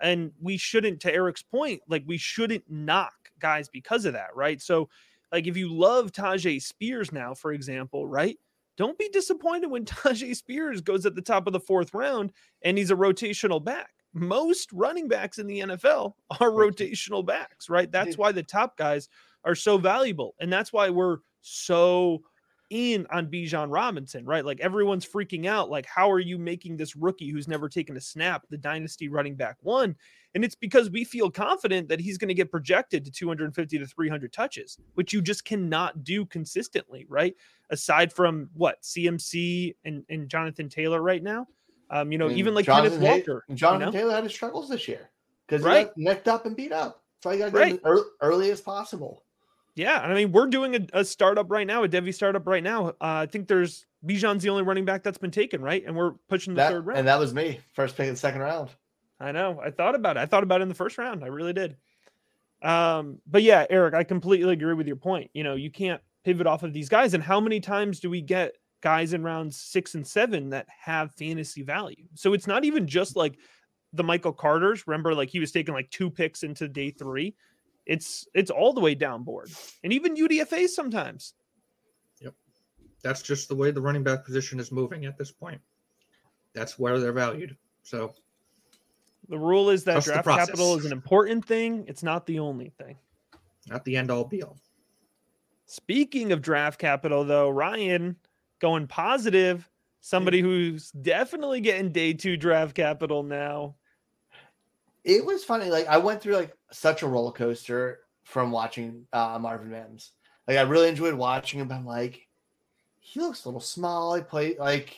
And 0.00 0.32
we 0.40 0.56
shouldn't, 0.56 1.00
to 1.00 1.12
Eric's 1.12 1.42
point, 1.42 1.80
like 1.88 2.04
we 2.06 2.18
shouldn't 2.18 2.64
knock 2.68 3.14
guys 3.38 3.68
because 3.68 4.04
of 4.04 4.12
that, 4.12 4.34
right? 4.34 4.60
So, 4.60 4.88
like 5.32 5.46
if 5.46 5.56
you 5.56 5.72
love 5.72 6.12
Tyjae 6.12 6.62
Spears 6.62 7.12
now, 7.12 7.34
for 7.34 7.52
example, 7.52 8.06
right? 8.06 8.38
don't 8.76 8.98
be 8.98 9.08
disappointed 9.08 9.70
when 9.70 9.84
Tyjae 9.84 10.36
Spears 10.36 10.80
goes 10.80 11.06
at 11.06 11.14
the 11.14 11.22
top 11.22 11.46
of 11.46 11.52
the 11.52 11.60
fourth 11.60 11.94
round 11.94 12.32
and 12.62 12.78
he's 12.78 12.90
a 12.90 12.96
rotational 12.96 13.62
back. 13.62 13.90
Most 14.12 14.72
running 14.72 15.08
backs 15.08 15.38
in 15.38 15.46
the 15.46 15.60
NFL 15.60 16.12
are 16.40 16.50
rotational 16.50 17.24
backs, 17.24 17.68
right? 17.68 17.90
That's 17.90 18.16
why 18.16 18.32
the 18.32 18.42
top 18.42 18.76
guys 18.76 19.08
are 19.44 19.54
so 19.54 19.78
valuable. 19.78 20.34
And 20.40 20.52
that's 20.52 20.72
why 20.72 20.90
we're 20.90 21.18
so 21.40 22.22
in 22.70 23.06
on 23.10 23.28
Bijan 23.28 23.72
Robinson, 23.72 24.24
right? 24.24 24.44
Like 24.44 24.60
everyone's 24.60 25.06
freaking 25.06 25.46
out. 25.46 25.70
Like, 25.70 25.86
how 25.86 26.10
are 26.10 26.18
you 26.20 26.38
making 26.38 26.76
this 26.76 26.96
rookie 26.96 27.30
who's 27.30 27.48
never 27.48 27.68
taken 27.68 27.96
a 27.96 28.00
snap 28.00 28.42
the 28.50 28.56
dynasty 28.56 29.08
running 29.08 29.34
back 29.36 29.56
one? 29.60 29.94
And 30.34 30.44
it's 30.44 30.54
because 30.54 30.90
we 30.90 31.04
feel 31.04 31.30
confident 31.30 31.88
that 31.88 32.00
he's 32.00 32.18
going 32.18 32.28
to 32.28 32.34
get 32.34 32.50
projected 32.50 33.04
to 33.04 33.10
250 33.10 33.78
to 33.78 33.86
300 33.86 34.32
touches, 34.32 34.78
which 34.94 35.12
you 35.12 35.22
just 35.22 35.44
cannot 35.44 36.04
do 36.04 36.26
consistently, 36.26 37.06
right? 37.08 37.34
Aside 37.70 38.12
from 38.12 38.50
what 38.54 38.82
CMC 38.82 39.74
and, 39.84 40.04
and 40.10 40.28
Jonathan 40.28 40.68
Taylor 40.68 41.00
right 41.00 41.22
now. 41.22 41.46
Um, 41.90 42.10
you 42.10 42.18
know, 42.18 42.30
even 42.30 42.54
like 42.54 42.66
Jonathan 42.66 43.00
Kenneth 43.00 43.26
Walker. 43.28 43.44
Ha- 43.48 43.54
Jonathan 43.54 43.80
you 43.80 43.86
know? 43.86 43.98
Taylor 43.98 44.14
had 44.14 44.24
his 44.24 44.32
struggles 44.34 44.68
this 44.68 44.88
year 44.88 45.10
because 45.46 45.62
Right. 45.64 45.78
he 45.78 45.84
got 46.04 46.14
necked 46.14 46.28
up 46.28 46.44
and 46.46 46.56
beat 46.56 46.72
up. 46.72 47.02
So 47.22 47.30
you 47.30 47.38
got 47.38 47.50
to 47.52 47.56
Right. 47.56 47.72
get 47.72 47.80
early, 47.84 48.02
early 48.20 48.50
as 48.50 48.60
possible. 48.60 49.22
Yeah, 49.76 50.02
and 50.02 50.10
I 50.10 50.14
mean 50.16 50.32
we're 50.32 50.46
doing 50.48 50.74
a, 50.74 51.00
a 51.00 51.04
startup 51.04 51.50
right 51.50 51.66
now, 51.66 51.84
a 51.84 51.88
Devy 51.88 52.12
startup 52.12 52.46
right 52.46 52.62
now. 52.62 52.88
Uh, 52.88 52.94
I 53.00 53.26
think 53.26 53.46
there's 53.46 53.86
Bijan's 54.04 54.42
the 54.42 54.48
only 54.48 54.62
running 54.62 54.84
back 54.84 55.02
that's 55.02 55.18
been 55.18 55.30
taken, 55.30 55.60
right? 55.60 55.84
And 55.86 55.94
we're 55.94 56.12
pushing 56.28 56.54
the 56.54 56.58
That, 56.58 56.72
third 56.72 56.86
round. 56.86 56.98
and 56.98 57.08
that 57.08 57.18
was 57.18 57.34
me, 57.34 57.60
first 57.74 57.96
pick 57.96 58.08
in 58.08 58.14
the 58.14 58.18
second 58.18 58.40
round. 58.40 58.70
I 59.20 59.32
know. 59.32 59.60
I 59.64 59.70
thought 59.70 59.94
about 59.94 60.16
it. 60.16 60.20
I 60.20 60.26
thought 60.26 60.42
about 60.42 60.60
it 60.60 60.62
in 60.62 60.68
the 60.68 60.74
first 60.74 60.98
round. 60.98 61.22
I 61.22 61.28
really 61.28 61.52
did. 61.52 61.76
Um, 62.62 63.18
but 63.26 63.42
yeah, 63.42 63.66
Eric, 63.70 63.94
I 63.94 64.04
completely 64.04 64.52
agree 64.54 64.74
with 64.74 64.86
your 64.86 64.96
point. 64.96 65.30
You 65.34 65.44
know, 65.44 65.54
you 65.54 65.70
can't 65.70 66.00
pivot 66.24 66.46
off 66.46 66.62
of 66.62 66.72
these 66.72 66.88
guys. 66.88 67.14
And 67.14 67.22
how 67.22 67.40
many 67.40 67.60
times 67.60 68.00
do 68.00 68.10
we 68.10 68.20
get 68.20 68.54
guys 68.82 69.12
in 69.12 69.22
rounds 69.22 69.56
six 69.58 69.94
and 69.94 70.06
seven 70.06 70.50
that 70.50 70.66
have 70.80 71.14
fantasy 71.14 71.62
value? 71.62 72.04
So 72.14 72.32
it's 72.32 72.46
not 72.46 72.64
even 72.64 72.86
just 72.86 73.14
like 73.16 73.38
the 73.92 74.04
Michael 74.04 74.32
Carters. 74.32 74.86
Remember, 74.86 75.14
like 75.14 75.28
he 75.30 75.38
was 75.38 75.52
taking 75.52 75.74
like 75.74 75.90
two 75.90 76.10
picks 76.10 76.42
into 76.42 76.66
day 76.68 76.90
three. 76.90 77.34
It's 77.86 78.26
it's 78.34 78.50
all 78.50 78.72
the 78.72 78.80
way 78.80 78.94
down 78.94 79.22
board. 79.22 79.50
And 79.84 79.92
even 79.92 80.16
UDFA 80.16 80.68
sometimes. 80.68 81.34
Yep, 82.20 82.34
that's 83.02 83.22
just 83.22 83.48
the 83.48 83.54
way 83.54 83.70
the 83.70 83.80
running 83.80 84.02
back 84.02 84.24
position 84.24 84.58
is 84.58 84.72
moving 84.72 85.04
at 85.06 85.16
this 85.16 85.30
point. 85.30 85.60
That's 86.52 86.78
where 86.78 86.98
they're 86.98 87.12
valued. 87.12 87.56
So 87.82 88.12
The 89.28 89.38
rule 89.38 89.70
is 89.70 89.84
that 89.84 90.02
draft 90.02 90.26
capital 90.26 90.76
is 90.76 90.84
an 90.84 90.92
important 90.92 91.44
thing. 91.44 91.84
It's 91.86 92.02
not 92.02 92.26
the 92.26 92.38
only 92.40 92.70
thing. 92.70 92.96
not 93.68 93.84
the 93.84 93.96
end 93.96 94.10
all 94.10 94.24
be 94.24 94.42
all. 94.42 94.58
Speaking 95.66 96.32
of 96.32 96.42
draft 96.42 96.78
capital, 96.78 97.24
though, 97.24 97.50
Ryan 97.50 98.16
going 98.60 98.86
positive. 98.86 99.68
Somebody 100.00 100.40
who's 100.40 100.92
definitely 100.92 101.60
getting 101.60 101.90
day 101.90 102.12
two 102.12 102.36
draft 102.36 102.74
capital 102.76 103.24
now. 103.24 103.74
It 105.06 105.24
was 105.24 105.44
funny. 105.44 105.70
Like 105.70 105.86
I 105.86 105.98
went 105.98 106.20
through 106.20 106.36
like 106.36 106.54
such 106.72 107.02
a 107.02 107.06
roller 107.06 107.32
coaster 107.32 108.00
from 108.24 108.50
watching 108.50 109.06
uh, 109.12 109.38
Marvin 109.40 109.70
Mims. 109.70 110.10
Like 110.48 110.58
I 110.58 110.62
really 110.62 110.88
enjoyed 110.88 111.14
watching 111.14 111.60
him. 111.60 111.68
But 111.68 111.76
I'm 111.76 111.86
like, 111.86 112.26
he 112.98 113.20
looks 113.20 113.44
a 113.44 113.48
little 113.48 113.60
small. 113.60 114.14
He 114.16 114.22
play 114.22 114.56
like 114.58 114.94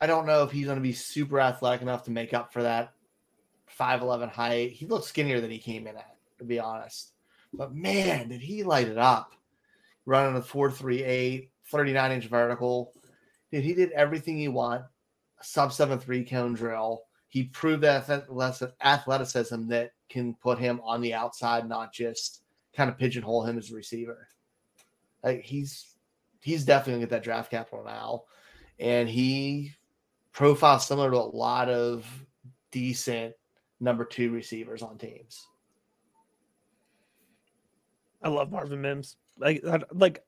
I 0.00 0.06
don't 0.06 0.26
know 0.26 0.42
if 0.42 0.50
he's 0.50 0.66
going 0.66 0.78
to 0.78 0.82
be 0.82 0.92
super 0.92 1.40
athletic 1.40 1.80
enough 1.80 2.02
to 2.04 2.10
make 2.10 2.34
up 2.34 2.52
for 2.52 2.62
that 2.64 2.92
5'11 3.78 4.30
height. 4.30 4.72
He 4.72 4.84
looks 4.84 5.06
skinnier 5.06 5.40
than 5.40 5.50
he 5.50 5.58
came 5.58 5.86
in 5.86 5.96
at, 5.96 6.16
to 6.38 6.44
be 6.44 6.58
honest. 6.58 7.12
But 7.52 7.72
man, 7.72 8.28
did 8.28 8.40
he 8.40 8.64
light 8.64 8.88
it 8.88 8.98
up 8.98 9.32
running 10.06 10.36
a 10.36 10.40
4.38, 10.40 11.48
39 11.66 12.12
inch 12.12 12.26
vertical. 12.26 12.92
Dude, 13.50 13.64
he 13.64 13.74
did 13.74 13.92
everything 13.92 14.38
you 14.38 14.52
want. 14.52 14.82
Sub 15.40 15.72
7 15.72 15.98
3 15.98 16.24
cone 16.24 16.54
drill. 16.54 17.02
He 17.34 17.42
proved 17.42 17.82
that 17.82 18.08
athleticism 18.80 19.66
that 19.66 19.90
can 20.08 20.34
put 20.34 20.56
him 20.56 20.80
on 20.84 21.00
the 21.00 21.14
outside, 21.14 21.68
not 21.68 21.92
just 21.92 22.44
kind 22.76 22.88
of 22.88 22.96
pigeonhole 22.96 23.44
him 23.44 23.58
as 23.58 23.72
a 23.72 23.74
receiver. 23.74 24.28
Like 25.24 25.42
he's 25.42 25.96
he's 26.42 26.64
definitely 26.64 26.92
gonna 26.92 27.06
get 27.06 27.10
that 27.10 27.24
draft 27.24 27.50
capital 27.50 27.82
now. 27.84 28.22
And 28.78 29.08
he 29.08 29.72
profiles 30.30 30.86
similar 30.86 31.10
to 31.10 31.16
a 31.16 31.34
lot 31.36 31.68
of 31.68 32.06
decent 32.70 33.34
number 33.80 34.04
two 34.04 34.30
receivers 34.30 34.80
on 34.80 34.96
teams. 34.96 35.44
I 38.22 38.28
love 38.28 38.52
Marvin 38.52 38.80
Mims. 38.80 39.16
Like, 39.40 39.64
I, 39.66 39.80
like, 39.90 40.24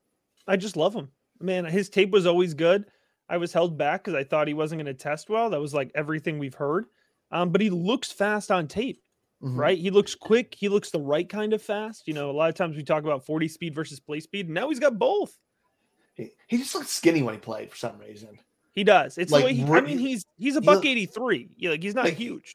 I 0.49 0.57
just 0.57 0.77
love 0.77 0.93
him. 0.93 1.09
Man, 1.41 1.67
his 1.67 1.89
tape 1.89 2.11
was 2.11 2.27
always 2.27 2.53
good. 2.53 2.87
I 3.29 3.37
was 3.37 3.53
held 3.53 3.79
back 3.79 4.03
because 4.03 4.17
I 4.17 4.25
thought 4.25 4.49
he 4.49 4.55
wasn't 4.55 4.83
going 4.83 4.93
to 4.93 5.01
test 5.01 5.29
well. 5.29 5.51
That 5.51 5.61
was 5.61 5.73
like 5.73 5.93
everything 5.95 6.41
we've 6.41 6.55
heard. 6.55 6.87
Um, 7.31 7.51
but 7.51 7.61
he 7.61 7.71
looks 7.71 8.13
fast 8.13 8.51
on 8.51 8.69
tape, 8.69 9.03
Mhm. 9.43 9.57
right? 9.59 9.79
He 9.79 9.91
looks 9.91 10.15
quick. 10.15 10.55
He 10.57 10.69
looks 10.69 10.91
the 10.91 11.01
right 11.01 11.29
kind 11.29 11.53
of 11.53 11.63
fast. 11.63 12.07
You 12.07 12.15
know, 12.15 12.31
a 12.31 12.33
lot 12.33 12.49
of 12.49 12.55
times 12.55 12.77
we 12.77 12.83
talk 12.85 13.03
about 13.05 13.27
40 13.27 13.49
speed 13.49 13.75
versus 13.75 13.99
play 14.01 14.21
speed. 14.21 14.47
And 14.47 14.55
Now 14.55 14.69
he's 14.69 14.79
got 14.79 14.99
both. 14.99 15.37
He, 16.15 16.31
he 16.47 16.59
just 16.59 16.75
looks 16.75 16.89
skinny 16.91 17.23
when 17.23 17.35
he 17.35 17.41
played 17.41 17.71
for 17.71 17.77
some 17.77 17.99
reason. 17.99 18.39
He 18.75 18.85
does. 18.85 19.19
It's 19.19 19.33
Like, 19.33 19.41
the 19.43 19.47
way 19.47 19.55
he, 19.55 19.65
I 19.65 19.81
mean, 19.81 19.99
he's 19.99 20.25
he's 20.39 20.57
a 20.57 20.61
buck 20.61 20.77
look- 20.77 20.87
83. 20.87 21.51
Yeah, 21.57 21.71
like 21.71 21.83
he's 21.83 21.95
not 21.95 22.05
Like, 22.05 22.15
huge. 22.15 22.55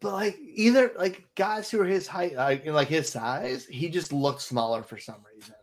But 0.00 0.12
like 0.12 0.38
either 0.40 0.92
like 0.98 1.26
guys 1.34 1.70
who 1.70 1.80
are 1.80 1.86
his 1.86 2.06
height, 2.06 2.34
like, 2.34 2.66
like 2.66 2.88
his 2.88 3.08
size, 3.08 3.64
he 3.64 3.88
just 3.88 4.12
looks 4.12 4.44
smaller 4.44 4.82
for 4.82 4.98
some 4.98 5.24
reason. 5.34 5.54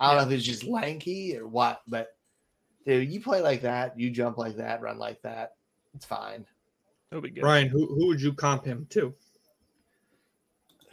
I 0.00 0.08
don't 0.14 0.22
know 0.22 0.32
if 0.32 0.38
it's 0.38 0.46
just 0.46 0.64
lanky 0.64 1.36
or 1.38 1.46
what, 1.46 1.82
but 1.86 2.08
dude, 2.84 3.08
you 3.12 3.20
play 3.20 3.40
like 3.40 3.62
that, 3.62 3.98
you 3.98 4.10
jump 4.10 4.36
like 4.36 4.56
that, 4.56 4.80
run 4.80 4.98
like 4.98 5.22
that, 5.22 5.52
it's 5.94 6.04
fine. 6.06 6.44
It'll 7.14 7.22
be 7.22 7.30
good. 7.30 7.42
Brian, 7.42 7.68
who 7.68 7.86
who 7.86 8.08
would 8.08 8.20
you 8.20 8.32
comp 8.32 8.64
him 8.64 8.88
to? 8.90 9.14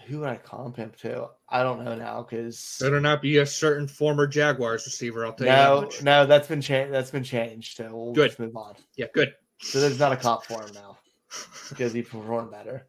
Who 0.06 0.20
would 0.20 0.30
I 0.30 0.36
comp 0.36 0.78
him 0.78 0.92
to? 1.00 1.30
I 1.50 1.64
don't 1.64 1.84
know 1.84 1.96
now 1.96 2.22
because 2.22 2.78
Better 2.80 3.02
not 3.02 3.24
be 3.24 3.40
a 3.40 3.46
certain 3.46 3.88
former 3.88 4.28
Jaguars 4.28 4.86
receiver. 4.86 5.26
I'll 5.26 5.34
tell 5.34 5.48
you 5.48 5.90
that 5.90 6.04
no, 6.04 6.22
no, 6.22 6.26
that's 6.28 6.48
been 6.48 6.62
changed. 6.62 6.94
That's 6.94 7.10
been 7.10 7.24
changed. 7.24 7.78
So 7.78 7.90
we'll 7.92 8.14
Good. 8.14 8.28
just 8.28 8.40
move 8.40 8.56
on. 8.56 8.76
Yeah, 8.98 9.08
good. 9.16 9.34
So 9.62 9.80
there's 9.80 9.98
not 9.98 10.12
a 10.12 10.16
comp 10.16 10.44
for 10.44 10.62
him 10.62 10.70
now 10.76 11.00
because 11.70 11.92
he 11.92 12.04
performed 12.04 12.52
better. 12.52 12.86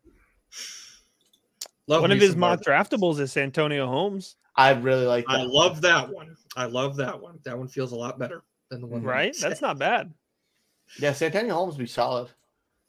Love 1.86 2.02
One 2.02 2.12
of 2.12 2.20
his 2.20 2.36
mock 2.36 2.60
draftables 2.60 3.18
is 3.18 3.32
Santonio 3.32 3.86
Holmes, 3.86 4.36
I 4.56 4.72
really 4.72 5.06
like. 5.06 5.24
I 5.26 5.38
that 5.38 5.48
love 5.48 5.72
one. 5.72 5.80
that 5.80 6.12
one. 6.12 6.36
I 6.54 6.66
love 6.66 6.96
that 6.96 7.18
one. 7.18 7.38
That 7.44 7.58
one 7.58 7.68
feels 7.68 7.92
a 7.92 7.96
lot 7.96 8.18
better 8.18 8.42
than 8.70 8.82
the 8.82 8.86
one. 8.86 9.02
right? 9.02 9.34
That's 9.40 9.62
not 9.62 9.78
bad. 9.78 10.12
Yeah, 10.98 11.14
Santonio 11.14 11.54
Holmes 11.54 11.76
would 11.76 11.82
be 11.82 11.86
solid. 11.86 12.28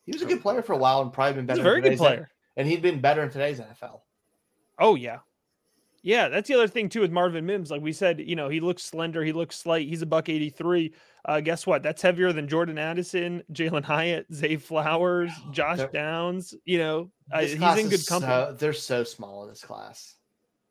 He 0.06 0.12
was 0.12 0.22
a 0.22 0.26
good 0.26 0.42
player 0.42 0.62
for 0.62 0.74
a 0.74 0.78
while 0.78 1.02
and 1.02 1.12
probably 1.14 1.34
been 1.42 1.44
He's 1.48 1.58
better. 1.58 1.62
a 1.62 1.64
very 1.64 1.82
good 1.82 1.98
player. 1.98 2.30
and 2.58 2.68
he'd 2.68 2.82
been 2.82 3.00
better 3.00 3.24
in 3.24 3.30
today's 3.30 3.60
NFL. 3.60 4.02
Oh 4.80 4.96
yeah. 4.96 5.20
Yeah, 6.06 6.28
that's 6.28 6.50
the 6.50 6.56
other 6.56 6.68
thing 6.68 6.90
too 6.90 7.00
with 7.00 7.12
Marvin 7.12 7.46
Mims. 7.46 7.72
Like 7.72 7.82
we 7.82 7.94
said, 7.94 8.20
you 8.20 8.36
know, 8.36 8.50
he 8.50 8.60
looks 8.60 8.84
slender, 8.84 9.24
he 9.24 9.32
looks 9.32 9.56
slight, 9.58 9.88
he's 9.88 10.02
a 10.02 10.06
buck 10.06 10.28
83. 10.28 10.94
Uh, 11.24 11.40
guess 11.40 11.66
what? 11.66 11.82
That's 11.82 12.02
heavier 12.02 12.34
than 12.34 12.50
Jordan 12.50 12.78
Addison, 12.78 13.42
Jalin 13.54 13.86
Hyatt, 13.86 14.26
Zay 14.34 14.58
Flowers, 14.58 15.32
Josh 15.52 15.78
Yep. 15.78 15.94
Downs. 15.94 16.54
You 16.66 16.80
know, 16.80 17.12
uh, 17.32 17.40
he's 17.40 17.54
in 17.54 17.60
good 17.90 18.06
company. 18.06 18.34
so- 18.34 18.56
they're 18.60 18.74
so 18.74 19.06
small 19.06 19.44
in 19.44 19.50
this 19.50 19.64
class. 19.64 20.16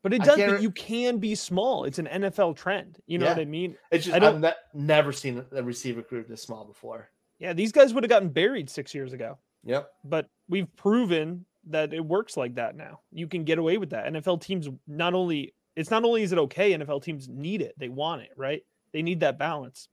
but 0.03 0.13
it 0.13 0.21
does, 0.21 0.37
but 0.37 0.61
you 0.61 0.69
can 0.69 1.17
be 1.17 1.33
small. 1.33 1.85
It's 1.85 1.97
an 1.97 2.05
NFL 2.05 2.55
trend. 2.55 2.99
You 3.07 3.17
know 3.17 3.25
what 3.29 3.39
I 3.39 3.45
mean? 3.45 3.75
It's 3.89 4.05
just 4.05 4.21
I 4.21 4.27
I've 4.27 4.39
ne- 4.39 4.53
never 4.75 5.11
seen 5.11 5.43
a 5.51 5.63
receiver 5.63 6.03
group 6.03 6.27
this 6.27 6.43
small 6.43 6.63
before. 6.65 7.09
Yeah, 7.39 7.53
these 7.53 7.71
guys 7.71 7.93
would 7.93 8.03
have 8.03 8.09
gotten 8.09 8.29
buried 8.29 8.69
six 8.69 8.93
years 8.93 9.13
ago. 9.13 9.37
Yep. 9.65 9.89
but 10.03 10.29
we've 10.49 10.67
proven 10.75 11.45
that 11.69 11.93
it 11.93 12.05
works 12.05 12.35
like 12.35 12.55
that 12.55 12.75
now. 12.75 12.99
You 13.13 13.27
can 13.27 13.45
get 13.45 13.57
away 13.57 13.77
with 13.77 13.91
that. 13.91 14.11
NFL 14.11 14.41
teams 14.41 14.67
not 14.87 15.13
only 15.13 15.53
it's 15.77 15.89
not 15.89 16.03
only 16.03 16.21
is 16.23 16.33
it 16.33 16.37
okay, 16.37 16.73
NFL 16.73 17.01
teams 17.01 17.29
need 17.29 17.61
it. 17.61 17.73
They 17.77 17.87
want 17.87 18.21
it, 18.23 18.31
right? 18.35 18.61
They 18.91 19.01
need 19.01 19.21
that 19.21 19.39
balance. 19.39 19.87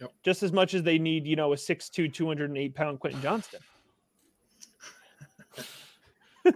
Yep. 0.00 0.12
Just 0.24 0.42
as 0.42 0.50
much 0.52 0.74
as 0.74 0.82
they 0.82 0.98
need, 0.98 1.26
you 1.28 1.36
know, 1.36 1.52
a 1.52 1.56
6'2, 1.56 2.12
208 2.12 2.74
pound 2.74 2.98
Quentin 2.98 3.22
Johnston. 3.22 3.60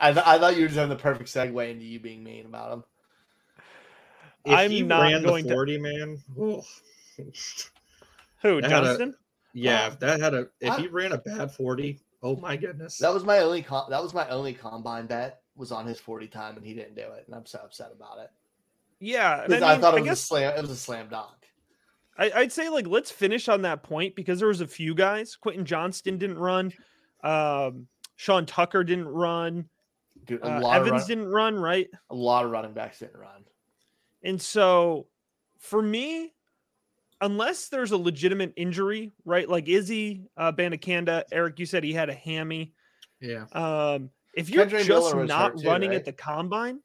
I, 0.00 0.12
th- 0.12 0.26
I 0.26 0.38
thought 0.38 0.56
you 0.56 0.62
were 0.62 0.68
just 0.68 0.78
having 0.78 0.96
the 0.96 1.02
perfect 1.02 1.28
segue 1.28 1.70
into 1.70 1.84
you 1.84 2.00
being 2.00 2.24
mean 2.24 2.46
about 2.46 2.72
him. 2.72 2.84
If 4.46 4.52
I'm 4.52 4.88
not 4.88 5.22
going 5.22 5.44
the 5.44 5.50
to- 5.50 5.54
40, 5.54 5.78
man. 5.78 6.18
oh. 8.44 8.48
Who, 8.54 8.60
That 8.60 8.70
had 8.70 8.82
a- 8.82 8.86
Johnston? 8.86 9.14
Yeah, 9.56 9.86
if 9.88 9.98
that 10.00 10.20
had 10.20 10.34
a 10.34 10.48
if 10.60 10.70
I- 10.70 10.80
he 10.80 10.88
ran 10.88 11.12
a 11.12 11.18
bad 11.18 11.50
40, 11.52 12.00
oh 12.22 12.36
my 12.36 12.56
goodness. 12.56 12.98
That 12.98 13.14
was 13.14 13.24
my 13.24 13.38
only 13.38 13.62
com- 13.62 13.88
that 13.90 14.02
was 14.02 14.12
my 14.14 14.28
only 14.28 14.52
combine 14.52 15.06
bet 15.06 15.40
was 15.56 15.70
on 15.70 15.86
his 15.86 16.00
forty 16.00 16.26
time 16.26 16.56
and 16.56 16.66
he 16.66 16.74
didn't 16.74 16.96
do 16.96 17.02
it, 17.02 17.24
and 17.26 17.34
I'm 17.36 17.46
so 17.46 17.60
upset 17.62 17.90
about 17.94 18.18
it. 18.18 18.30
yeah. 18.98 19.42
and 19.44 19.52
'Cause 19.52 19.62
I, 19.62 19.68
I, 19.70 19.72
mean, 19.74 19.80
thought 19.80 19.94
I 19.94 19.98
it 19.98 20.00
was 20.00 20.08
guess 20.08 20.22
a 20.22 20.26
slam. 20.26 20.56
It 20.56 20.60
was 20.62 20.70
a 20.70 20.76
slam 20.76 21.08
dunk. 21.08 21.30
I, 22.18 22.30
I'd 22.34 22.52
say 22.52 22.68
like 22.68 22.86
let's 22.88 23.10
finish 23.12 23.48
on 23.48 23.62
that 23.62 23.82
point 23.84 24.16
because 24.16 24.38
there 24.40 24.48
was 24.48 24.60
a 24.60 24.66
few 24.66 24.94
guys. 24.94 25.36
Quentin 25.36 25.64
Johnston 25.64 26.18
didn't 26.18 26.38
run. 26.38 26.72
Um, 27.22 27.86
Sean 28.16 28.46
Tucker 28.46 28.82
didn't 28.84 29.08
run. 29.08 29.68
Dude, 30.24 30.40
a 30.42 30.46
Uh, 30.48 30.70
Evans 30.70 30.90
run- 30.92 31.06
didn't 31.06 31.28
run, 31.28 31.56
right? 31.56 31.88
a 32.10 32.14
lot 32.14 32.44
of 32.44 32.50
running 32.50 32.72
backs 32.72 32.98
didn't 33.00 33.18
run. 33.20 33.44
And 34.22 34.40
so 34.40 35.06
for 35.58 35.80
me, 35.82 36.32
unless 37.24 37.68
there's 37.68 37.92
a 37.92 37.96
legitimate 37.96 38.52
injury, 38.56 39.12
right? 39.24 39.48
Like 39.48 39.68
Izzy, 39.68 40.22
uh, 40.36 40.52
Bandakanda, 40.52 41.24
Eric, 41.32 41.58
you 41.58 41.66
said 41.66 41.82
he 41.82 41.92
had 41.92 42.10
a 42.10 42.14
hammy. 42.14 42.72
yeah. 43.20 43.44
Um, 43.52 44.10
if 44.34 44.50
you're 44.50 44.66
Kendra 44.66 44.84
just 44.84 45.14
not 45.14 45.58
too, 45.58 45.66
running 45.68 45.90
right? 45.90 45.96
at 45.96 46.04
the 46.04 46.12
combine, 46.12 46.80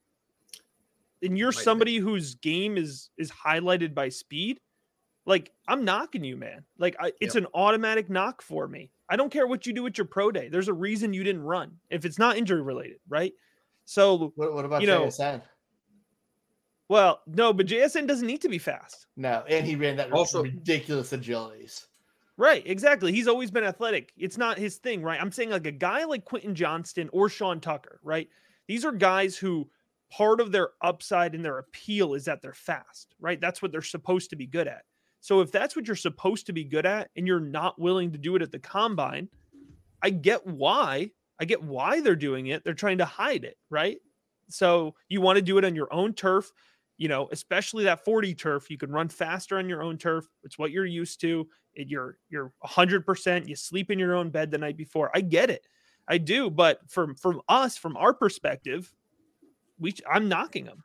and 1.23 1.37
you're 1.37 1.47
Might 1.49 1.57
be. 1.57 1.63
somebody 1.63 1.97
whose 1.97 2.35
game 2.35 2.77
is 2.77 3.09
is 3.17 3.31
highlighted 3.31 3.93
by 3.95 4.09
speed, 4.09 4.59
like 5.25 5.51
I'm 5.67 5.83
knocking 5.83 6.23
you, 6.23 6.37
man. 6.37 6.63
Like 6.77 6.95
I, 6.99 7.11
it's 7.19 7.35
an 7.35 7.47
automatic 7.53 8.09
knock 8.09 8.41
for 8.43 8.67
me. 8.67 8.91
I 9.09 9.15
don't 9.15 9.31
care 9.31 9.47
what 9.47 9.65
you 9.65 9.73
do 9.73 9.85
at 9.87 9.97
your 9.97 10.05
pro 10.05 10.31
day. 10.31 10.49
There's 10.49 10.67
a 10.67 10.73
reason 10.73 11.11
you 11.13 11.23
didn't 11.23 11.41
run 11.41 11.71
if 11.89 12.05
it's 12.05 12.19
not 12.19 12.37
injury 12.37 12.61
related, 12.61 12.97
right? 13.09 13.33
So, 13.85 14.31
What, 14.35 14.53
what 14.53 14.65
about 14.65 14.81
You 14.81 14.87
know- 14.87 15.05
JSN? 15.07 15.41
Well, 16.89 17.21
no, 17.27 17.53
but 17.53 17.67
JSN 17.67 18.07
doesn't 18.07 18.27
need 18.27 18.41
to 18.41 18.49
be 18.49 18.57
fast. 18.57 19.07
No, 19.15 19.43
and 19.47 19.65
he 19.65 19.75
ran 19.75 19.95
that 19.97 20.11
Also- 20.11 20.43
ridiculous 20.43 21.11
agilities. 21.11 21.85
Right, 22.35 22.63
exactly. 22.65 23.11
He's 23.11 23.27
always 23.27 23.51
been 23.51 23.65
athletic. 23.65 24.13
It's 24.17 24.37
not 24.37 24.57
his 24.57 24.77
thing, 24.77 25.01
right? 25.01 25.21
I'm 25.21 25.31
saying 25.31 25.49
like 25.49 25.67
a 25.67 25.71
guy 25.71 26.05
like 26.05 26.23
Quentin 26.23 26.55
Johnston 26.55 27.09
or 27.11 27.27
Sean 27.27 27.59
Tucker, 27.59 27.99
right? 28.01 28.29
These 28.67 28.85
are 28.85 28.93
guys 28.93 29.35
who 29.37 29.69
part 30.09 30.39
of 30.39 30.51
their 30.53 30.69
upside 30.81 31.35
and 31.35 31.43
their 31.43 31.57
appeal 31.57 32.13
is 32.13 32.25
that 32.25 32.41
they're 32.41 32.53
fast, 32.53 33.13
right? 33.19 33.41
That's 33.41 33.61
what 33.61 33.71
they're 33.73 33.81
supposed 33.81 34.29
to 34.29 34.37
be 34.37 34.45
good 34.47 34.67
at. 34.67 34.83
So 35.19 35.41
if 35.41 35.51
that's 35.51 35.75
what 35.75 35.85
you're 35.85 35.97
supposed 35.97 36.45
to 36.45 36.53
be 36.53 36.63
good 36.63 36.85
at 36.85 37.11
and 37.17 37.27
you're 37.27 37.41
not 37.41 37.77
willing 37.77 38.13
to 38.13 38.17
do 38.17 38.37
it 38.37 38.41
at 38.41 38.51
the 38.53 38.59
combine, 38.59 39.27
I 40.01 40.09
get 40.11 40.47
why. 40.47 41.11
I 41.41 41.45
get 41.45 41.61
why 41.61 41.99
they're 41.99 42.15
doing 42.15 42.47
it. 42.47 42.63
They're 42.63 42.73
trying 42.73 42.99
to 42.99 43.05
hide 43.05 43.43
it, 43.43 43.57
right? 43.69 43.97
So 44.47 44.95
you 45.09 45.19
want 45.19 45.35
to 45.35 45.41
do 45.41 45.57
it 45.57 45.65
on 45.65 45.75
your 45.75 45.93
own 45.93 46.13
turf, 46.13 46.51
you 46.99 47.07
know, 47.07 47.29
especially 47.31 47.85
that 47.85 48.03
40 48.03 48.35
turf. 48.35 48.69
You 48.69 48.77
can 48.77 48.91
run 48.91 49.07
faster 49.07 49.57
on 49.57 49.69
your 49.69 49.81
own 49.81 49.97
turf. 49.97 50.27
It's 50.43 50.59
what 50.59 50.71
you're 50.71 50.85
used 50.85 51.21
to. 51.21 51.47
It, 51.73 51.87
you're 51.87 52.17
you're 52.29 52.51
100%. 52.63 53.47
You 53.47 53.55
sleep 53.55 53.89
in 53.89 53.97
your 53.97 54.15
own 54.15 54.29
bed 54.29 54.51
the 54.51 54.57
night 54.57 54.75
before. 54.77 55.09
I 55.15 55.21
get 55.21 55.49
it. 55.49 55.65
I 56.09 56.17
do, 56.17 56.49
but 56.49 56.81
from 56.89 57.15
from 57.15 57.41
us, 57.47 57.77
from 57.77 57.95
our 57.95 58.13
perspective, 58.13 58.93
we 59.79 59.93
I'm 60.11 60.27
knocking 60.27 60.65
them. 60.65 60.83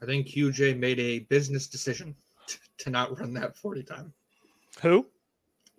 I 0.00 0.06
think 0.06 0.28
QJ 0.28 0.78
made 0.78 1.00
a 1.00 1.20
business 1.20 1.66
decision 1.66 2.14
t- 2.46 2.58
to 2.78 2.90
not 2.90 3.18
run 3.18 3.34
that 3.34 3.56
40 3.56 3.82
time. 3.82 4.12
Who? 4.82 5.06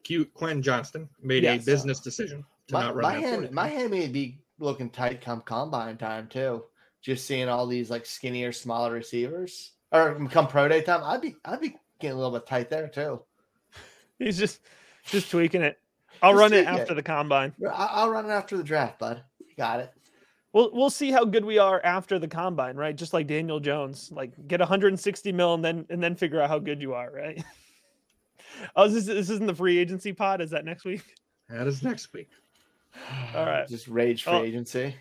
Q 0.03 0.25
Quentin 0.25 0.61
Johnston 0.61 1.07
made 1.21 1.43
Yes. 1.43 1.61
a 1.61 1.65
business 1.65 1.99
decision 2.01 2.43
to 2.67 2.73
My, 2.73 2.81
not 2.81 2.95
run 2.95 3.03
my 3.03 3.13
that 3.21 3.29
40 3.29 3.45
hand, 3.45 3.55
my 3.55 3.67
hand 3.67 3.91
may 3.91 4.07
be 4.07 4.39
looking 4.59 4.89
tight 4.89 5.21
come 5.21 5.41
combine 5.41 5.97
time 5.97 6.27
too. 6.27 6.65
Just 7.01 7.25
seeing 7.25 7.49
all 7.49 7.65
these 7.67 7.89
like 7.89 8.05
skinnier, 8.05 8.51
smaller 8.51 8.91
receivers, 8.91 9.71
or 9.91 10.15
come 10.29 10.47
pro 10.47 10.67
day 10.67 10.81
time, 10.81 11.01
I'd 11.03 11.21
be, 11.21 11.35
I'd 11.45 11.59
be 11.61 11.75
getting 11.99 12.15
a 12.15 12.19
little 12.19 12.31
bit 12.37 12.45
tight 12.45 12.69
there 12.69 12.87
too. 12.87 13.21
He's 14.19 14.37
just 14.37 14.59
just 15.05 15.31
tweaking 15.31 15.61
it. 15.63 15.79
I'll 16.21 16.33
Just 16.33 16.39
run 16.39 16.53
it 16.53 16.65
tweak 16.65 16.77
it. 16.77 16.81
after 16.81 16.93
the 16.93 17.01
combine. 17.03 17.53
I, 17.67 17.89
I'll 17.93 18.09
run 18.11 18.25
it 18.25 18.29
after 18.29 18.55
the 18.55 18.63
draft, 18.63 18.99
bud. 18.99 19.23
You 19.39 19.55
got 19.57 19.79
it. 19.79 19.91
We'll 20.53 20.69
we'll 20.73 20.89
see 20.91 21.09
how 21.11 21.25
good 21.25 21.43
we 21.45 21.57
are 21.57 21.81
after 21.83 22.19
the 22.19 22.27
combine, 22.27 22.75
right? 22.75 22.95
Just 22.95 23.13
like 23.13 23.25
Daniel 23.25 23.59
Jones, 23.59 24.11
like 24.11 24.33
get 24.47 24.59
160 24.59 25.31
mil 25.31 25.55
and 25.55 25.65
then 25.65 25.85
and 25.89 26.03
then 26.03 26.15
figure 26.15 26.39
out 26.41 26.49
how 26.49 26.59
good 26.59 26.81
you 26.81 26.93
are, 26.93 27.09
right? 27.11 27.43
oh, 28.75 28.83
is 28.85 28.93
this 28.93 29.05
this 29.05 29.29
isn't 29.31 29.47
the 29.47 29.55
free 29.55 29.77
agency 29.79 30.13
pod? 30.13 30.41
Is 30.41 30.51
that 30.51 30.65
next 30.65 30.85
week? 30.85 31.01
That 31.49 31.65
is 31.67 31.81
next 31.81 32.13
week. 32.13 32.29
All 33.33 33.45
right. 33.45 33.67
Just 33.67 33.87
rage 33.87 34.23
free 34.23 34.33
Oh. 34.33 34.43
agency. 34.43 34.95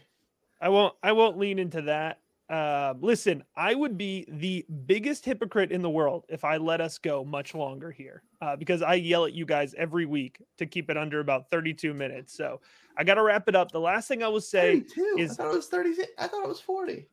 I 0.60 0.68
won't 0.68 0.94
I 1.02 1.12
won't 1.12 1.38
lean 1.38 1.58
into 1.58 1.82
that. 1.82 2.18
Uh, 2.48 2.94
listen, 3.00 3.44
I 3.54 3.76
would 3.76 3.96
be 3.96 4.26
the 4.28 4.66
biggest 4.86 5.24
hypocrite 5.24 5.70
in 5.70 5.82
the 5.82 5.90
world 5.90 6.24
if 6.28 6.44
I 6.44 6.56
let 6.56 6.80
us 6.80 6.98
go 6.98 7.24
much 7.24 7.54
longer 7.54 7.92
here, 7.92 8.24
uh, 8.42 8.56
because 8.56 8.82
I 8.82 8.94
yell 8.94 9.24
at 9.24 9.32
you 9.32 9.46
guys 9.46 9.72
every 9.78 10.04
week 10.04 10.42
to 10.58 10.66
keep 10.66 10.90
it 10.90 10.96
under 10.96 11.20
about 11.20 11.48
32 11.50 11.94
minutes. 11.94 12.36
So 12.36 12.60
I 12.96 13.04
got 13.04 13.14
to 13.14 13.22
wrap 13.22 13.48
it 13.48 13.54
up. 13.54 13.70
The 13.70 13.78
last 13.78 14.08
thing 14.08 14.24
I 14.24 14.28
will 14.28 14.40
say 14.40 14.80
32. 14.80 15.16
is- 15.20 15.30
I 15.32 15.34
thought 15.44 15.52
it 15.52 15.56
was 15.56 15.68
30. 15.68 15.90
I 16.18 16.26
thought 16.26 16.42
it 16.42 16.48
was 16.48 16.60
40. 16.60 17.06